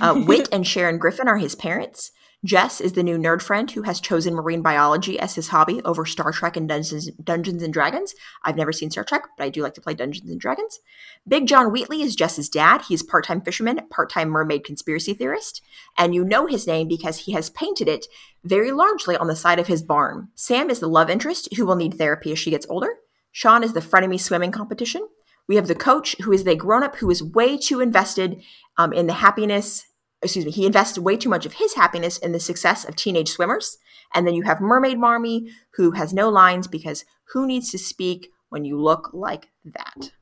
[0.00, 2.10] Uh, Whit and Sharon Griffin are his parents.
[2.44, 6.04] Jess is the new nerd friend who has chosen marine biology as his hobby over
[6.04, 8.14] Star Trek and Dungeons, Dungeons and Dragons.
[8.42, 10.80] I've never seen Star Trek, but I do like to play Dungeons and Dragons.
[11.26, 12.82] Big John Wheatley is Jess's dad.
[12.82, 15.62] He's part-time fisherman, part-time mermaid conspiracy theorist,
[15.96, 18.06] and you know his name because he has painted it
[18.44, 20.28] very largely on the side of his barn.
[20.34, 22.98] Sam is the love interest who will need therapy as she gets older.
[23.34, 25.08] Sean is the frenemy swimming competition.
[25.48, 28.40] We have the coach, who is the grown up who is way too invested
[28.78, 29.86] um, in the happiness.
[30.22, 33.28] Excuse me, he invests way too much of his happiness in the success of teenage
[33.28, 33.76] swimmers.
[34.14, 38.30] And then you have Mermaid Marmy, who has no lines because who needs to speak
[38.50, 40.12] when you look like that?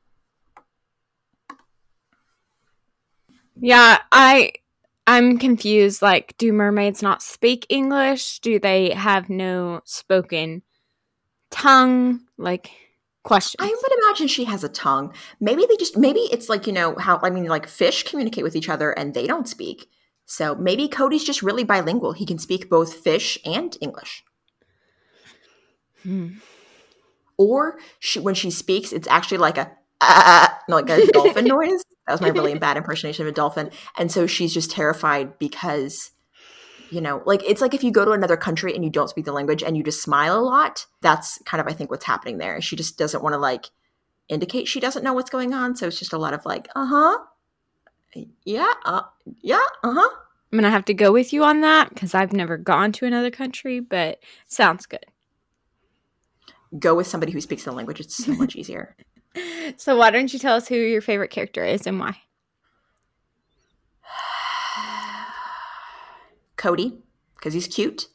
[3.55, 4.53] Yeah, I
[5.05, 6.01] I'm confused.
[6.01, 8.39] Like, do mermaids not speak English?
[8.39, 10.63] Do they have no spoken
[11.51, 12.21] tongue?
[12.39, 12.71] Like,
[13.23, 13.55] questions.
[13.59, 15.13] I would imagine she has a tongue.
[15.39, 18.55] Maybe they just maybe it's like, you know, how I mean like fish communicate with
[18.55, 19.89] each other and they don't speak.
[20.25, 22.13] So maybe Cody's just really bilingual.
[22.13, 24.23] He can speak both fish and English.
[26.03, 26.35] Hmm.
[27.37, 31.83] Or she, when she speaks, it's actually like a uh, like a dolphin noise.
[32.07, 33.71] That was my really bad impersonation of a dolphin.
[33.97, 36.11] And so she's just terrified because
[36.89, 39.25] you know, like it's like if you go to another country and you don't speak
[39.25, 42.37] the language and you just smile a lot, that's kind of I think what's happening
[42.37, 42.61] there.
[42.61, 43.67] She just doesn't want to like
[44.29, 47.17] indicate she doesn't know what's going on, so it's just a lot of like, "Uh-huh.
[48.45, 49.01] Yeah, uh,
[49.41, 50.09] yeah, uh-huh."
[50.51, 53.31] I'm gonna have to go with you on that because I've never gone to another
[53.31, 55.05] country, but sounds good.
[56.77, 57.99] Go with somebody who speaks the language.
[57.99, 58.95] It's so much easier.
[59.77, 62.17] so why don't you tell us who your favorite character is and why?
[66.63, 66.97] Cody,
[67.35, 68.07] because he's cute,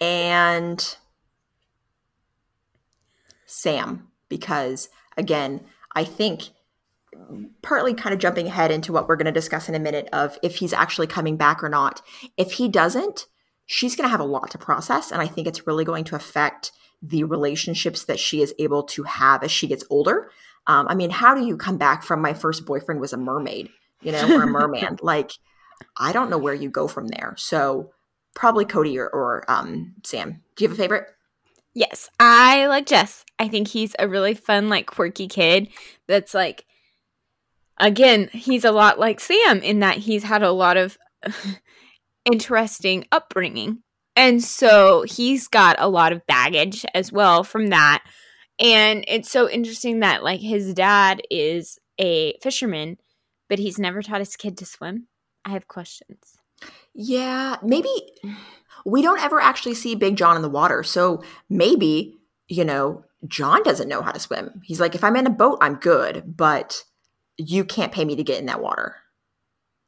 [0.00, 0.96] and
[3.44, 5.62] Sam, because again,
[5.96, 6.50] I think
[7.60, 10.38] partly kind of jumping ahead into what we're going to discuss in a minute of
[10.42, 12.02] if he's actually coming back or not.
[12.36, 13.26] If he doesn't,
[13.66, 15.10] she's going to have a lot to process.
[15.10, 16.70] And I think it's really going to affect
[17.02, 20.30] the relationships that she is able to have as she gets older.
[20.68, 23.70] Um, I mean, how do you come back from my first boyfriend was a mermaid,
[24.00, 24.98] you know, or a merman?
[25.02, 25.32] like,
[25.96, 27.34] I don't know where you go from there.
[27.38, 27.92] So
[28.34, 30.42] probably Cody or, or um, Sam.
[30.56, 31.06] Do you have a favorite?
[31.74, 33.24] Yes, I like Jess.
[33.38, 35.68] I think he's a really fun, like quirky kid
[36.06, 36.66] that's like
[37.78, 40.96] again, he's a lot like Sam in that he's had a lot of
[42.24, 43.82] interesting upbringing.
[44.14, 48.04] And so he's got a lot of baggage as well from that.
[48.60, 52.98] And it's so interesting that like his dad is a fisherman,
[53.48, 55.08] but he's never taught his kid to swim.
[55.44, 56.38] I have questions.
[56.94, 57.90] Yeah, maybe
[58.86, 60.82] we don't ever actually see Big John in the water.
[60.82, 64.62] So maybe, you know, John doesn't know how to swim.
[64.64, 66.84] He's like, if I'm in a boat, I'm good, but
[67.36, 68.96] you can't pay me to get in that water.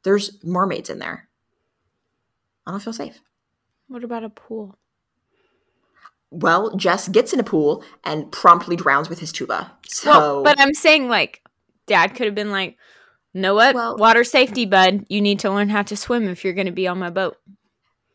[0.05, 1.29] There's mermaids in there.
[2.67, 3.21] I don't feel safe.
[3.89, 4.79] What about a pool?
[6.31, 9.73] Well, Jess gets in a pool and promptly drowns with his tuba.
[9.87, 11.43] So, well, but I'm saying like,
[11.87, 12.77] Dad could have been like,
[13.35, 13.75] "Know what?
[13.75, 15.05] Well, Water safety, bud.
[15.09, 17.37] You need to learn how to swim if you're going to be on my boat."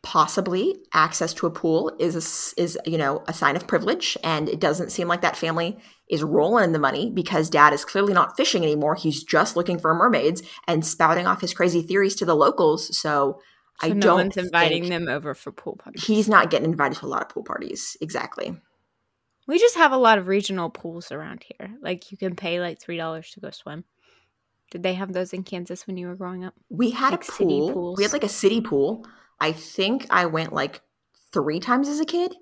[0.02, 4.48] Possibly, access to a pool is a, is you know a sign of privilege, and
[4.48, 5.78] it doesn't seem like that family
[6.10, 8.96] is rolling in the money because dad is clearly not fishing anymore.
[8.96, 12.96] He's just looking for mermaids and spouting off his crazy theories to the locals.
[12.96, 13.40] So,
[13.80, 16.04] so I no don't one's inviting them over for pool parties.
[16.04, 17.96] He's not getting invited to a lot of pool parties.
[18.00, 18.56] Exactly.
[19.46, 21.76] We just have a lot of regional pools around here.
[21.80, 23.84] Like you can pay like three dollars to go swim.
[24.70, 26.54] Did they have those in Kansas when you were growing up?
[26.68, 27.94] We had like a pool.
[27.96, 29.04] We had like a city pool.
[29.40, 30.80] I think I went like
[31.32, 32.34] three times as a kid.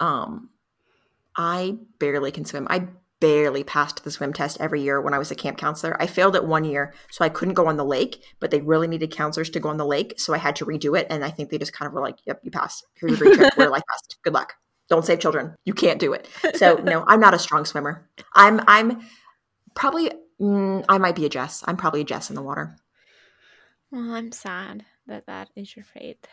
[0.00, 0.50] Um,
[1.36, 2.66] I barely can swim.
[2.68, 2.88] I
[3.20, 5.96] barely passed the swim test every year when I was a camp counselor.
[6.02, 8.88] I failed it one year, so I couldn't go on the lake, but they really
[8.88, 11.06] needed counselors to go on the lake, so I had to redo it.
[11.08, 12.84] And I think they just kind of were like, "Yep, you passed.
[12.94, 13.54] Here's your trip.
[13.56, 14.16] We're life passed.
[14.24, 14.54] Good luck.
[14.88, 15.54] Don't save children.
[15.64, 18.10] You can't do it." So no, I'm not a strong swimmer.
[18.34, 19.00] I'm I'm
[19.74, 20.10] probably
[20.42, 21.62] mm, I might be a Jess.
[21.66, 22.76] I'm probably a Jess in the water.
[23.90, 26.26] Well, I'm sad that that is your fate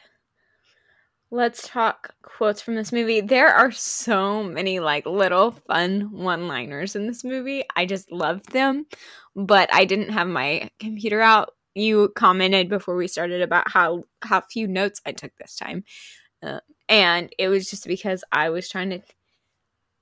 [1.31, 3.21] let's talk quotes from this movie.
[3.21, 7.63] There are so many like little fun one-liners in this movie.
[7.75, 8.85] I just love them,
[9.35, 11.53] but I didn't have my computer out.
[11.75, 15.83] You commented before we started about how how few notes I took this time.
[16.41, 19.01] Uh, and it was just because I was trying to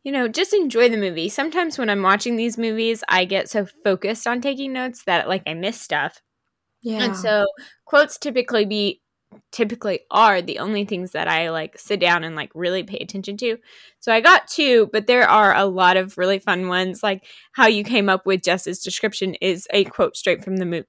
[0.03, 1.29] you know, just enjoy the movie.
[1.29, 5.43] Sometimes when I'm watching these movies, I get so focused on taking notes that like
[5.45, 6.21] I miss stuff.
[6.81, 7.03] Yeah.
[7.03, 7.45] And so
[7.85, 9.01] quotes typically be
[9.51, 13.37] typically are the only things that I like sit down and like really pay attention
[13.37, 13.57] to.
[13.99, 17.03] So I got two, but there are a lot of really fun ones.
[17.03, 20.87] Like how you came up with Jess's description is a quote straight from the movie.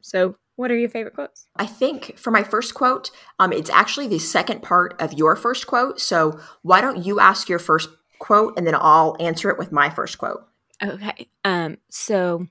[0.00, 1.46] So, what are your favorite quotes?
[1.56, 5.66] I think for my first quote, um, it's actually the second part of your first
[5.66, 6.00] quote.
[6.00, 7.88] So, why don't you ask your first
[8.18, 10.46] quote and then I'll answer it with my first quote?
[10.82, 11.28] Okay.
[11.44, 12.46] Um, so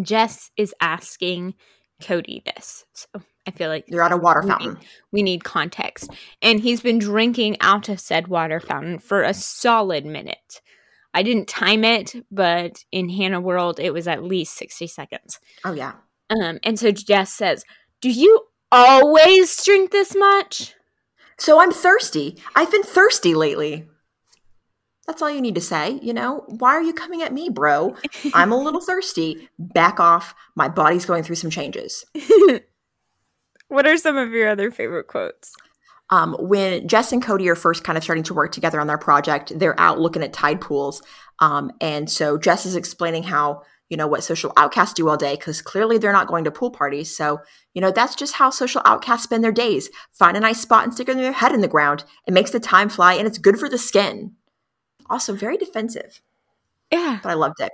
[0.00, 1.54] Jess is asking
[2.02, 2.84] Cody this.
[2.92, 3.08] So
[3.46, 4.68] I feel like you're at a water fountain.
[4.68, 6.10] We need, we need context.
[6.42, 10.60] And he's been drinking out of said water fountain for a solid minute.
[11.12, 15.38] I didn't time it, but in Hannah World, it was at least 60 seconds.
[15.64, 15.92] Oh, yeah.
[16.30, 17.64] Um, and so Jess says,
[18.00, 20.74] Do you always drink this much?
[21.38, 22.38] So I'm thirsty.
[22.54, 23.88] I've been thirsty lately.
[25.06, 26.44] That's all you need to say, you know?
[26.46, 27.94] Why are you coming at me, bro?
[28.34, 29.48] I'm a little thirsty.
[29.58, 30.34] Back off.
[30.54, 32.06] My body's going through some changes.
[33.68, 35.54] what are some of your other favorite quotes?
[36.10, 38.98] Um, when Jess and Cody are first kind of starting to work together on their
[38.98, 41.02] project, they're out looking at tide pools.
[41.40, 45.34] Um, and so Jess is explaining how, you know, what social outcasts do all day
[45.34, 47.14] because clearly they're not going to pool parties.
[47.14, 47.40] So,
[47.74, 49.90] you know, that's just how social outcasts spend their days.
[50.12, 52.04] Find a nice spot and stick their head in the ground.
[52.26, 54.36] It makes the time fly and it's good for the skin
[55.10, 56.20] also very defensive.
[56.90, 57.18] Yeah.
[57.22, 57.72] But I loved it.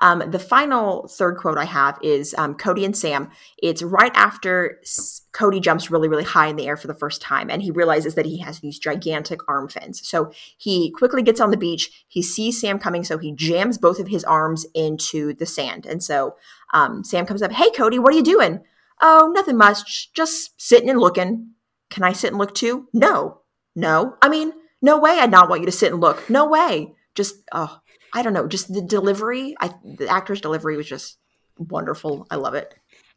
[0.00, 3.30] Um, the final third quote I have is um, Cody and Sam.
[3.58, 7.20] It's right after S- Cody jumps really, really high in the air for the first
[7.20, 10.00] time, and he realizes that he has these gigantic arm fins.
[10.06, 12.04] So he quickly gets on the beach.
[12.08, 15.86] He sees Sam coming, so he jams both of his arms into the sand.
[15.86, 16.36] And so
[16.72, 18.60] um, Sam comes up, Hey, Cody, what are you doing?
[19.00, 20.12] Oh, nothing much.
[20.12, 21.52] Just sitting and looking.
[21.90, 22.88] Can I sit and look too?
[22.92, 23.40] No.
[23.74, 24.16] No.
[24.22, 26.28] I mean, no way I'd not want you to sit and look.
[26.30, 26.94] No way.
[27.14, 27.79] Just, oh,
[28.12, 28.46] I don't know.
[28.46, 29.54] Just the delivery.
[29.60, 31.18] I, the actor's delivery was just
[31.58, 32.26] wonderful.
[32.30, 32.74] I love it.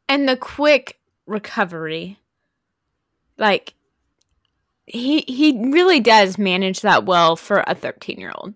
[0.07, 2.19] And the quick recovery.
[3.37, 3.73] Like,
[4.85, 8.53] he he really does manage that well for a 13 year old.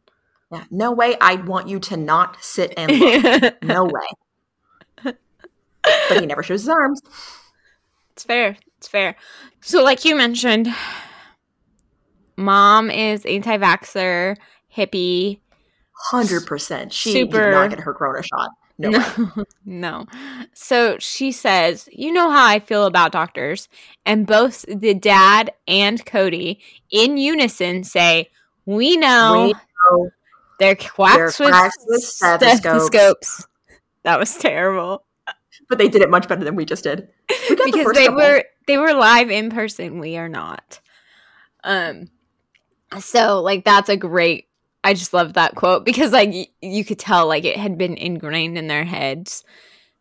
[0.52, 3.56] Yeah, no way I'd want you to not sit and look.
[3.63, 5.13] no way.
[6.10, 7.02] But he never shows his arms.
[8.12, 8.58] It's fair.
[8.78, 9.15] It's fair.
[9.62, 10.73] So, like you mentioned,
[12.36, 14.38] mom is anti vaxxer,
[14.76, 15.39] hippie.
[16.12, 16.92] 100%.
[16.92, 18.52] She super, did not get her corona shot.
[18.80, 20.06] No, no, no.
[20.54, 23.70] So she says, You know how I feel about doctors.
[24.06, 26.60] And both the dad and Cody
[26.92, 28.30] in unison say,
[28.66, 30.10] We know, we know
[30.60, 32.86] they're quacks, they're with, with stethoscopes.
[32.88, 33.48] stethoscopes.
[34.04, 35.04] That was terrible.
[35.68, 37.10] But they did it much better than we just did.
[37.50, 38.22] We because the they couple.
[38.22, 40.00] were they were live in person.
[40.00, 40.80] We are not.
[41.66, 42.08] Um
[43.00, 44.47] so like that's a great
[44.88, 47.97] I just love that quote because like y- you could tell like it had been
[47.97, 49.43] ingrained in their heads.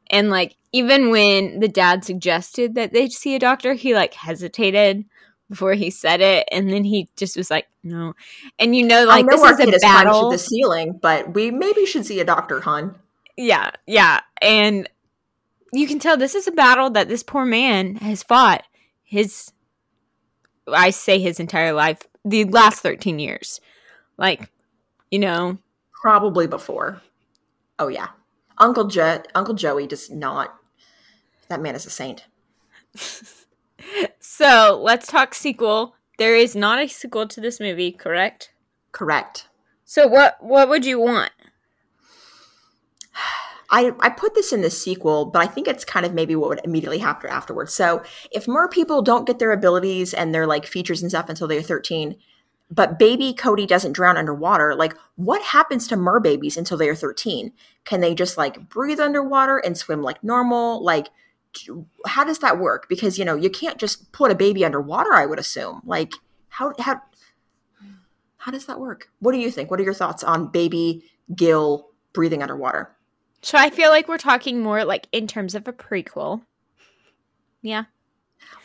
[0.09, 5.05] And like even when the dad suggested that they see a doctor, he like hesitated
[5.51, 8.15] before he said it and then he just was like no.
[8.61, 12.07] And you know like know this is a battle the ceiling, but we maybe should
[12.07, 12.95] see a doctor, hon.
[13.37, 14.21] Yeah, yeah.
[14.41, 14.89] And
[15.73, 18.63] you can tell this is a battle that this poor man has fought
[19.03, 19.51] his
[20.73, 23.61] I say his entire life, the last 13 years.
[24.17, 24.49] Like
[25.11, 25.59] you know,
[25.93, 27.03] probably before.
[27.79, 28.09] Oh yeah,
[28.59, 30.55] Uncle Jet, Uncle Joey does not.
[31.49, 32.27] That man is a saint.
[34.19, 35.95] so let's talk sequel.
[36.19, 38.53] There is not a sequel to this movie, correct?
[38.93, 39.49] Correct.
[39.85, 41.33] So what what would you want?
[43.71, 46.49] I, I put this in the sequel, but I think it's kind of maybe what
[46.51, 47.73] would immediately happen afterwards.
[47.75, 51.49] So if more people don't get their abilities and their like features and stuff until
[51.49, 52.17] they're 13,
[52.71, 54.75] but baby Cody doesn't drown underwater.
[54.75, 57.53] Like, what happens to mer babies until they are 13?
[57.85, 60.83] Can they just like breathe underwater and swim like normal?
[60.83, 61.09] Like,
[62.07, 62.89] how does that work?
[62.89, 65.81] Because, you know, you can't just put a baby underwater, I would assume.
[65.85, 66.13] Like,
[66.49, 67.01] how, how,
[68.39, 69.09] how does that work?
[69.21, 69.71] What do you think?
[69.71, 72.95] What are your thoughts on baby Gill breathing underwater?
[73.43, 76.43] So I feel like we're talking more like in terms of a prequel.
[77.63, 77.85] Yeah.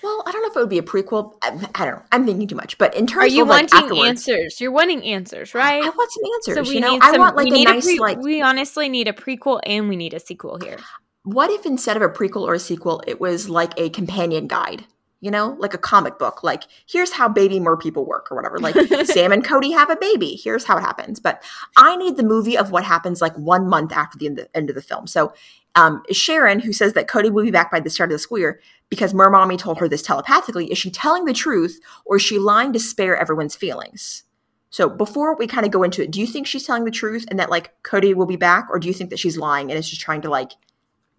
[0.03, 1.35] Well, I don't know if it would be a prequel.
[1.43, 2.03] I, I don't know.
[2.11, 2.77] I'm thinking too much.
[2.77, 4.59] But in terms are you of wanting like answers?
[4.59, 5.83] You're wanting answers, right?
[5.83, 6.67] I want some answers.
[6.67, 8.17] So we you know, I want like a nice a pre- like.
[8.19, 10.77] We honestly need a prequel and we need a sequel here.
[11.23, 14.85] What if instead of a prequel or a sequel, it was like a companion guide?
[15.21, 16.43] You know, like a comic book.
[16.43, 18.57] Like here's how baby mer people work or whatever.
[18.59, 20.35] Like Sam and Cody have a baby.
[20.35, 21.19] Here's how it happens.
[21.19, 21.43] But
[21.77, 24.75] I need the movie of what happens like one month after the end, end of
[24.75, 25.07] the film.
[25.07, 25.33] So
[25.75, 28.39] um, Sharon, who says that Cody will be back by the start of the school
[28.39, 32.39] year because Mermommy told her this telepathically, is she telling the truth or is she
[32.39, 34.23] lying to spare everyone's feelings?
[34.71, 37.25] So before we kind of go into it, do you think she's telling the truth
[37.29, 39.77] and that like Cody will be back, or do you think that she's lying and
[39.77, 40.53] is just trying to like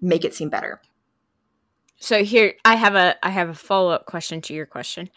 [0.00, 0.80] make it seem better?
[2.02, 5.08] So here I have a I have a follow up question to your question,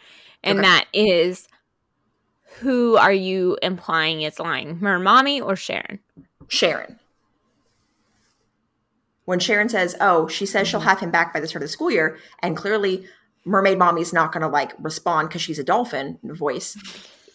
[0.43, 0.67] and okay.
[0.67, 1.47] that is,
[2.59, 5.99] who are you implying is lying, Mermommy or Sharon?
[6.47, 6.99] Sharon
[9.25, 10.89] when Sharon says, "Oh, she says she'll mm-hmm.
[10.89, 13.05] have him back by the start of the school year," and clearly
[13.43, 16.77] Mermaid Mommy's not going to like respond because she's a dolphin voice.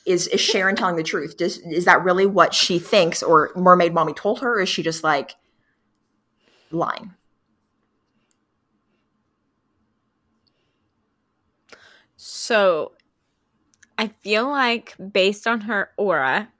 [0.06, 1.36] Is is Sharon telling the truth?
[1.36, 4.54] Does, is that really what she thinks, or Mermaid Mommy told her?
[4.54, 5.34] Or is she just like
[6.70, 7.14] lying?
[12.22, 12.92] So,
[13.96, 16.52] I feel like based on her aura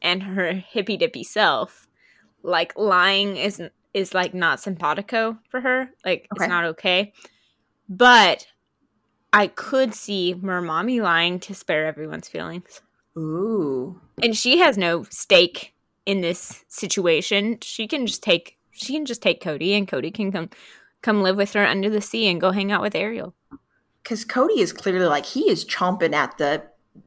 [0.00, 1.86] and her hippy dippy self,
[2.42, 5.90] like lying isn't is like not simpatico for her.
[6.02, 6.44] Like okay.
[6.44, 7.12] it's not okay.
[7.90, 8.46] But
[9.34, 12.80] I could see Mermommy lying to spare everyone's feelings.
[13.18, 14.00] Ooh.
[14.22, 15.74] And she has no stake
[16.06, 17.58] in this situation.
[17.60, 20.48] She can just take she can just take Cody and Cody can come
[21.02, 23.34] come live with her under the sea and go hang out with Ariel.
[24.06, 26.62] Cuz Cody is clearly like he is chomping at the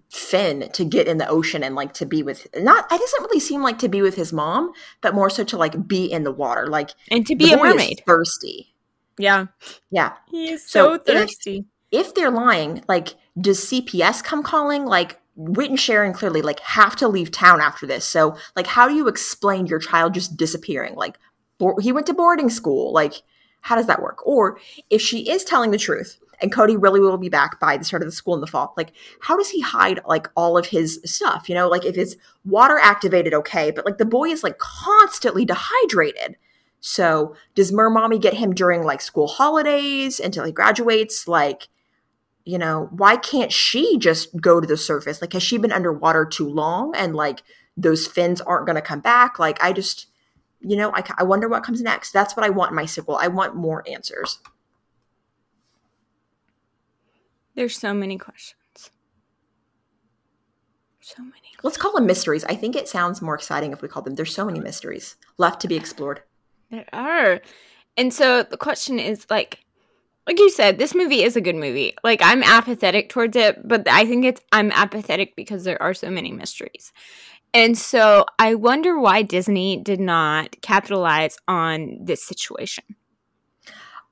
[0.10, 3.40] fin to get in the ocean and like to be with not it doesn't really
[3.40, 6.32] seem like to be with his mom, but more so to like be in the
[6.32, 8.02] water, like and to be a mermaid.
[8.06, 8.74] thirsty.
[9.18, 9.48] Yeah.
[9.92, 10.14] Yeah.
[10.32, 11.66] He is so, so thirsty.
[11.92, 14.86] If, if they're lying, like does CPS come calling?
[14.86, 18.06] Like Whit and Sharon clearly like have to leave town after this.
[18.06, 20.96] So like how do you explain your child just disappearing?
[20.96, 21.20] Like
[21.60, 22.92] bo- he went to boarding school.
[22.92, 23.22] Like
[23.62, 24.26] how does that work?
[24.26, 24.58] Or
[24.90, 28.02] if she is telling the truth, and Cody really will be back by the start
[28.02, 28.74] of the school in the fall.
[28.78, 31.50] Like, how does he hide like all of his stuff?
[31.50, 32.16] You know, like if it's
[32.46, 36.38] water activated, okay, but like the boy is like constantly dehydrated.
[36.82, 41.28] So does Mermommy get him during like school holidays until he graduates?
[41.28, 41.68] Like,
[42.46, 45.22] you know, why can't she just go to the surface?
[45.22, 47.44] Like, has she been underwater too long and like
[47.76, 49.40] those fins aren't going to come back?
[49.40, 50.08] Like, I just,
[50.62, 52.12] you know, I, I wonder what comes next.
[52.12, 53.18] That's what I want in my sequel.
[53.18, 54.40] I want more answers.
[57.56, 58.92] There's so many questions.
[61.02, 61.32] So many.
[61.32, 61.64] Questions.
[61.64, 62.44] Let's call them mysteries.
[62.46, 64.16] I think it sounds more exciting if we call them.
[64.16, 66.22] There's so many mysteries left to be explored.
[66.70, 67.42] There are.
[67.98, 69.66] And so the question is like
[70.28, 71.96] like you said, this movie is a good movie.
[72.04, 76.12] Like I'm apathetic towards it, but I think it's I'm apathetic because there are so
[76.12, 76.94] many mysteries.
[77.52, 82.84] And so I wonder why Disney did not capitalize on this situation.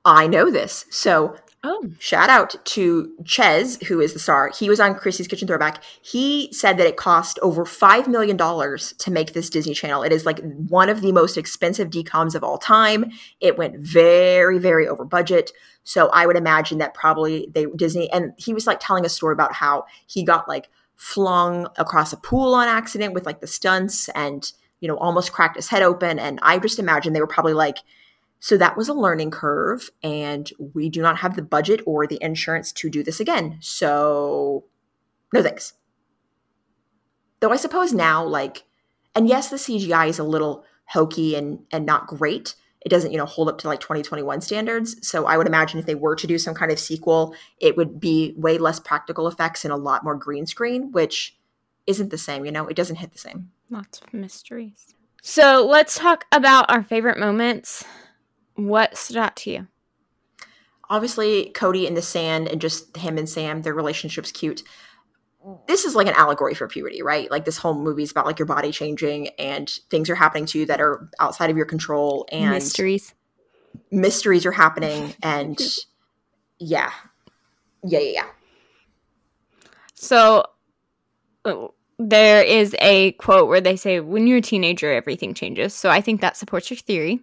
[0.04, 0.86] I know this.
[0.90, 1.90] So Oh.
[1.98, 4.52] Shout out to Chez, who is the star.
[4.56, 5.82] He was on Christy's Kitchen Throwback.
[6.00, 10.04] He said that it cost over $5 million to make this Disney Channel.
[10.04, 10.38] It is like
[10.68, 13.10] one of the most expensive DCOMs of all time.
[13.40, 15.50] It went very, very over budget.
[15.82, 19.32] So I would imagine that probably they Disney and he was like telling a story
[19.32, 24.10] about how he got like flung across a pool on accident with like the stunts
[24.10, 27.54] and you know almost cracked his head open and I just imagine they were probably
[27.54, 27.78] like
[28.40, 32.18] so that was a learning curve, and we do not have the budget or the
[32.20, 33.58] insurance to do this again.
[33.60, 34.64] So,
[35.32, 35.74] no thanks.
[37.40, 38.64] Though I suppose now, like,
[39.14, 42.54] and yes, the CGI is a little hokey and and not great.
[42.80, 44.96] It doesn't, you know, hold up to like 2021 standards.
[45.06, 47.98] So I would imagine if they were to do some kind of sequel, it would
[47.98, 51.36] be way less practical effects and a lot more green screen, which
[51.88, 53.50] isn't the same, you know, it doesn't hit the same.
[53.68, 54.94] Lots of mysteries.
[55.22, 57.84] So let's talk about our favorite moments
[58.58, 59.68] what stood out to you?
[60.90, 64.64] Obviously, Cody in the sand and just him and Sam, their relationship's cute.
[65.68, 67.30] This is like an allegory for puberty, right?
[67.30, 70.58] Like this whole movie is about like your body changing and things are happening to
[70.58, 73.14] you that are outside of your control and mysteries.
[73.92, 75.58] Mysteries are happening and
[76.58, 76.90] yeah.
[77.84, 78.26] Yeah, yeah, yeah.
[79.94, 80.44] So
[81.44, 85.74] uh, there is a quote where they say, when you're a teenager, everything changes.
[85.74, 87.20] So I think that supports your theory.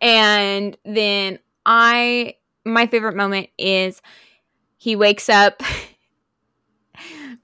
[0.00, 4.00] And then I, my favorite moment is
[4.76, 5.62] he wakes up.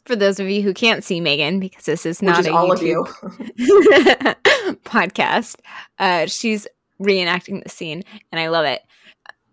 [0.05, 2.69] For those of you who can't see Megan, because this is not is a all
[2.69, 3.07] YouTube
[4.85, 5.57] podcast,
[5.99, 6.67] uh, she's
[7.01, 8.83] reenacting the scene, and I love it.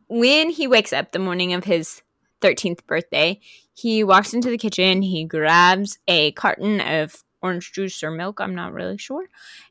[0.09, 2.01] When he wakes up the morning of his
[2.41, 3.39] 13th birthday,
[3.73, 8.53] he walks into the kitchen, he grabs a carton of orange juice or milk, I'm
[8.53, 9.27] not really sure,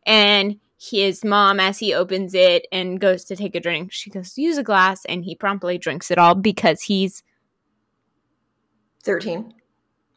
[0.07, 3.93] and his mom as he opens it and goes to take a drink.
[3.93, 7.23] She goes, use a glass, and he promptly drinks it all because he's
[9.03, 9.53] 13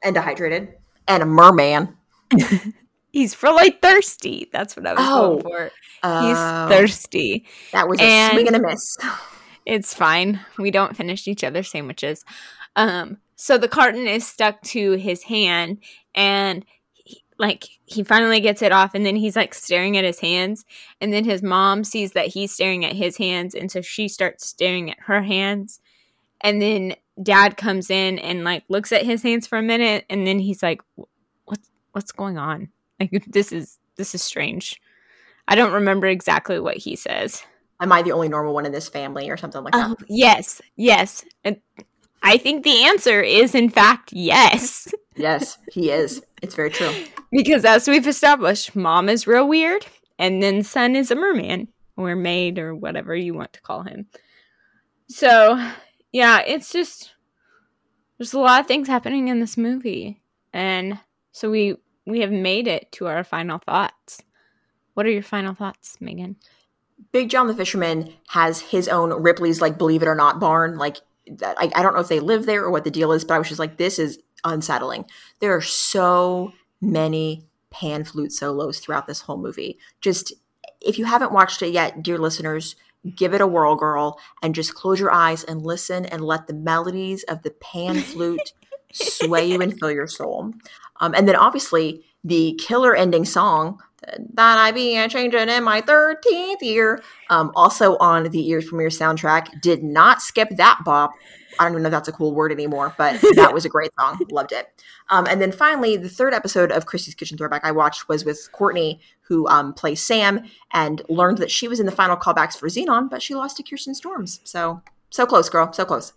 [0.04, 0.76] and dehydrated
[1.08, 1.98] and a merman.
[3.12, 4.50] he's really thirsty.
[4.54, 5.72] That's what I was oh, going for.
[6.02, 6.68] Uh, he's oh.
[6.70, 7.46] thirsty.
[7.74, 8.98] That was a and swing and a miss.
[9.66, 10.40] it's fine.
[10.58, 12.24] We don't finish each other's sandwiches.
[12.78, 15.80] Um, so the carton is stuck to his hand,
[16.16, 16.64] and
[17.38, 20.66] like he finally gets it off and then he's like staring at his hands
[21.02, 24.46] and then his mom sees that he's staring at his hands and so she starts
[24.46, 25.80] staring at her hands
[26.42, 30.26] and then dad comes in and like looks at his hands for a minute and
[30.26, 30.82] then he's like
[31.46, 32.70] what's what's going on?
[33.00, 34.80] Like this is this is strange.
[35.48, 37.44] I don't remember exactly what he says.
[37.80, 39.90] Am i the only normal one in this family or something like that?
[39.90, 41.26] Oh, yes yes.
[41.44, 41.60] And
[42.22, 46.94] i think the answer is in fact yes yes he is it's very true.
[47.32, 49.88] Because as we've established, mom is real weird,
[50.20, 54.08] and then son is a merman or maid or whatever you want to call him.
[55.08, 55.72] So,
[56.12, 57.14] yeah, it's just
[58.18, 61.00] there's a lot of things happening in this movie, and
[61.32, 64.22] so we we have made it to our final thoughts.
[64.96, 66.36] What are your final thoughts, Megan?
[67.14, 70.78] Big John the Fisherman has his own Ripley's like believe it or not barn.
[70.78, 70.98] Like
[71.42, 73.38] I, I don't know if they live there or what the deal is, but I
[73.40, 75.06] was just like, this is unsettling.
[75.40, 79.80] There are so many pan flute solos throughout this whole movie.
[80.02, 80.34] Just
[80.82, 82.76] if you haven't watched it yet, dear listeners,
[83.16, 86.54] give it a whirl, girl, and just close your eyes and listen and let the
[86.54, 88.54] melodies of the pan flute
[88.94, 90.54] sway you and fill your soul.
[91.00, 93.80] Um, and then obviously the killer ending song
[94.34, 97.02] that I be changing in my 13th year.
[97.30, 101.14] Um, also on the Ears Premiere soundtrack, did not skip that bop
[101.60, 103.92] I don't even know if that's a cool word anymore, but that was a great
[104.00, 104.20] song.
[104.32, 104.82] Loved it.
[105.10, 108.50] Um, and then finally, the third episode of Christy's Kitchen Throwback I watched was with
[108.52, 112.68] Courtney, who um, plays Sam, and learned that she was in the final callbacks for
[112.68, 114.40] Zenon, but she lost to Kirsten Storms.
[114.44, 115.72] So, so close, girl.
[115.74, 116.14] So close.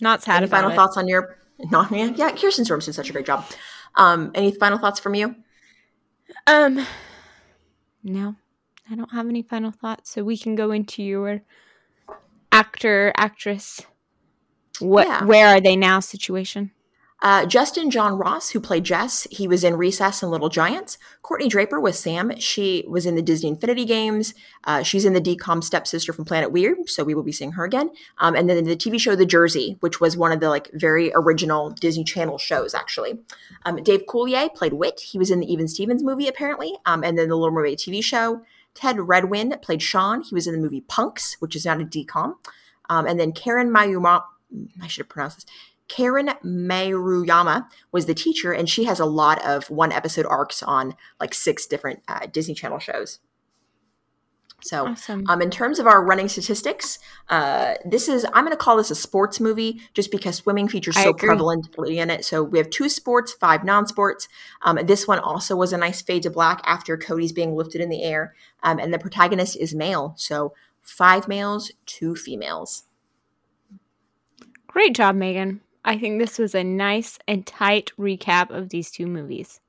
[0.00, 0.74] Not sad any final it.
[0.74, 1.38] thoughts on your
[1.70, 3.46] not yeah, yeah kirsten storms did such a great job
[3.94, 5.36] um any final thoughts from you
[6.48, 6.84] um
[8.02, 8.34] no
[8.90, 11.42] I don't have any final thoughts, so we can go into your
[12.54, 13.82] actor, actress.
[14.78, 15.08] What?
[15.08, 15.24] Yeah.
[15.24, 16.00] Where are they now?
[16.00, 16.70] Situation.
[17.22, 20.98] Uh, Justin John Ross, who played Jess, he was in Recess and Little Giants.
[21.22, 22.38] Courtnee Draper was Sam.
[22.38, 24.34] She was in the Disney Infinity Games.
[24.64, 27.64] Uh, she's in the DCOM stepsister from Planet Weird, so we will be seeing her
[27.64, 27.90] again.
[28.18, 31.12] Um, and then the TV show The Jersey, which was one of the like very
[31.14, 33.20] original Disney Channel shows, actually.
[33.64, 35.00] Um, Dave Coulier played Whit.
[35.00, 38.04] He was in the Even Stevens movie, apparently, um, and then the Little Mermaid TV
[38.04, 38.42] show.
[38.74, 40.22] Ted Redwin played Sean.
[40.22, 42.34] He was in the movie Punks, which is not a DCOM.
[42.90, 44.22] Um, and then Karen Mayuma,
[44.82, 45.46] I should have pronounced this.
[45.88, 50.94] Karen Maruyama was the teacher, and she has a lot of one episode arcs on
[51.20, 53.20] like six different uh, Disney Channel shows.
[54.64, 55.24] So, Awesome.
[55.28, 56.98] um, in terms of our running statistics,
[57.28, 60.96] uh, this is I'm going to call this a sports movie just because swimming features
[60.96, 62.24] so prevalently in it.
[62.24, 64.26] So we have two sports, five non-sports.
[64.62, 67.90] Um, this one also was a nice fade to black after Cody's being lifted in
[67.90, 70.14] the air, um, and the protagonist is male.
[70.16, 72.84] So five males, two females.
[74.66, 75.60] Great job, Megan.
[75.84, 79.60] I think this was a nice and tight recap of these two movies.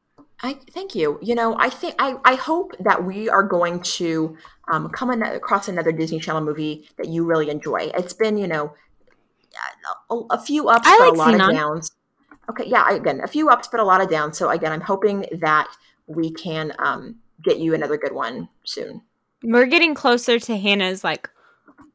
[0.45, 1.19] I thank you.
[1.21, 4.37] You know, I think I, I hope that we are going to
[4.71, 7.91] um, come an- across another Disney Channel movie that you really enjoy.
[7.95, 8.73] It's been, you know,
[10.09, 11.49] a, a few ups I but like a lot Zenon.
[11.49, 11.91] of downs.
[12.49, 14.37] Okay, yeah, I- again, a few ups but a lot of downs.
[14.37, 15.67] So again, I'm hoping that
[16.07, 19.01] we can um, get you another good one soon.
[19.43, 21.29] We're getting closer to Hannah's like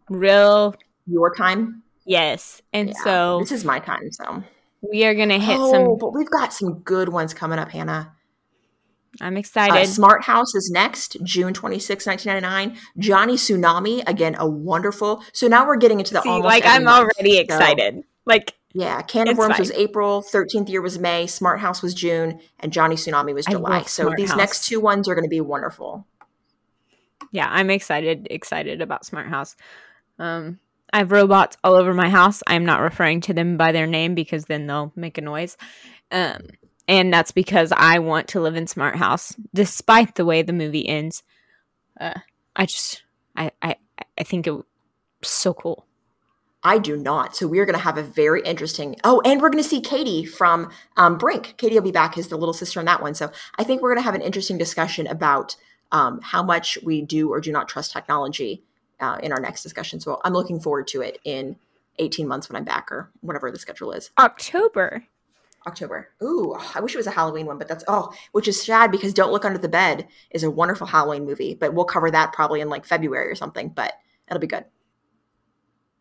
[0.09, 0.74] real
[1.07, 1.82] Your time.
[2.05, 4.11] yes, and Yeah, so this is my time.
[4.12, 4.42] So
[4.82, 5.98] we are gonna hit oh, some.
[5.98, 8.12] but we've got some good ones coming up, Hannah.
[9.20, 9.88] I'm Uh, excited.
[9.88, 12.78] Smart House is next, June 26, 1999.
[12.98, 15.22] Johnny Tsunami, again, a wonderful.
[15.32, 17.11] So now we're getting into the See, almost like I'm month.
[17.16, 18.04] already So, excited.
[18.24, 19.61] Like yeah, Can of Worms fine.
[19.61, 23.82] was April, 13th year was May, Smart House was June, and Johnny Tsunami was July.
[23.82, 24.38] So Smart these House.
[24.38, 26.06] next two ones are going to be wonderful.
[27.32, 28.28] yeah, I'm excited.
[28.30, 29.56] Excited about Smart House.
[30.18, 30.58] Um,
[30.92, 32.42] I have robots all over my house.
[32.46, 35.56] I'm not referring to them by their name because then they'll make a noise.
[36.11, 36.48] Um,
[36.91, 40.88] and that's because I want to live in Smart House, despite the way the movie
[40.88, 41.22] ends.
[42.01, 42.18] Uh,
[42.57, 43.05] I just,
[43.36, 43.76] I, I,
[44.18, 44.55] I think it
[45.22, 45.86] so cool.
[46.64, 47.36] I do not.
[47.36, 48.97] So we're going to have a very interesting.
[49.05, 51.55] Oh, and we're going to see Katie from um, Brink.
[51.59, 53.14] Katie will be back as the little sister in that one.
[53.14, 55.55] So I think we're going to have an interesting discussion about
[55.93, 58.64] um, how much we do or do not trust technology
[58.99, 60.01] uh, in our next discussion.
[60.01, 61.55] So I'm looking forward to it in
[62.01, 64.11] 18 months when I'm back or whatever the schedule is.
[64.18, 65.05] October.
[65.66, 66.08] October.
[66.22, 69.12] Ooh, I wish it was a Halloween one, but that's oh, which is sad because
[69.12, 72.61] Don't Look Under the Bed is a wonderful Halloween movie, but we'll cover that probably
[72.61, 73.94] in like February or something, but
[74.28, 74.64] it'll be good.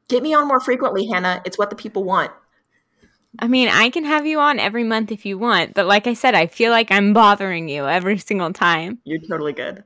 [0.07, 1.41] Get me on more frequently, Hannah.
[1.45, 2.32] It's what the people want.
[3.38, 6.16] I mean, I can have you on every month if you want, but like I
[6.16, 8.99] said, I feel like I'm bothering you every single time.
[9.03, 9.84] You're totally good.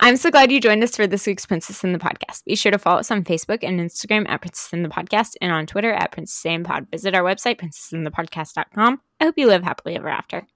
[0.00, 2.44] I'm so glad you joined us for this week's Princess in the Podcast.
[2.44, 5.50] Be sure to follow us on Facebook and Instagram at Princess in the Podcast and
[5.50, 6.86] on Twitter at Princess Pod.
[6.90, 9.00] Visit our website, princessinthepodcast.com.
[9.20, 10.46] I hope you live happily ever after.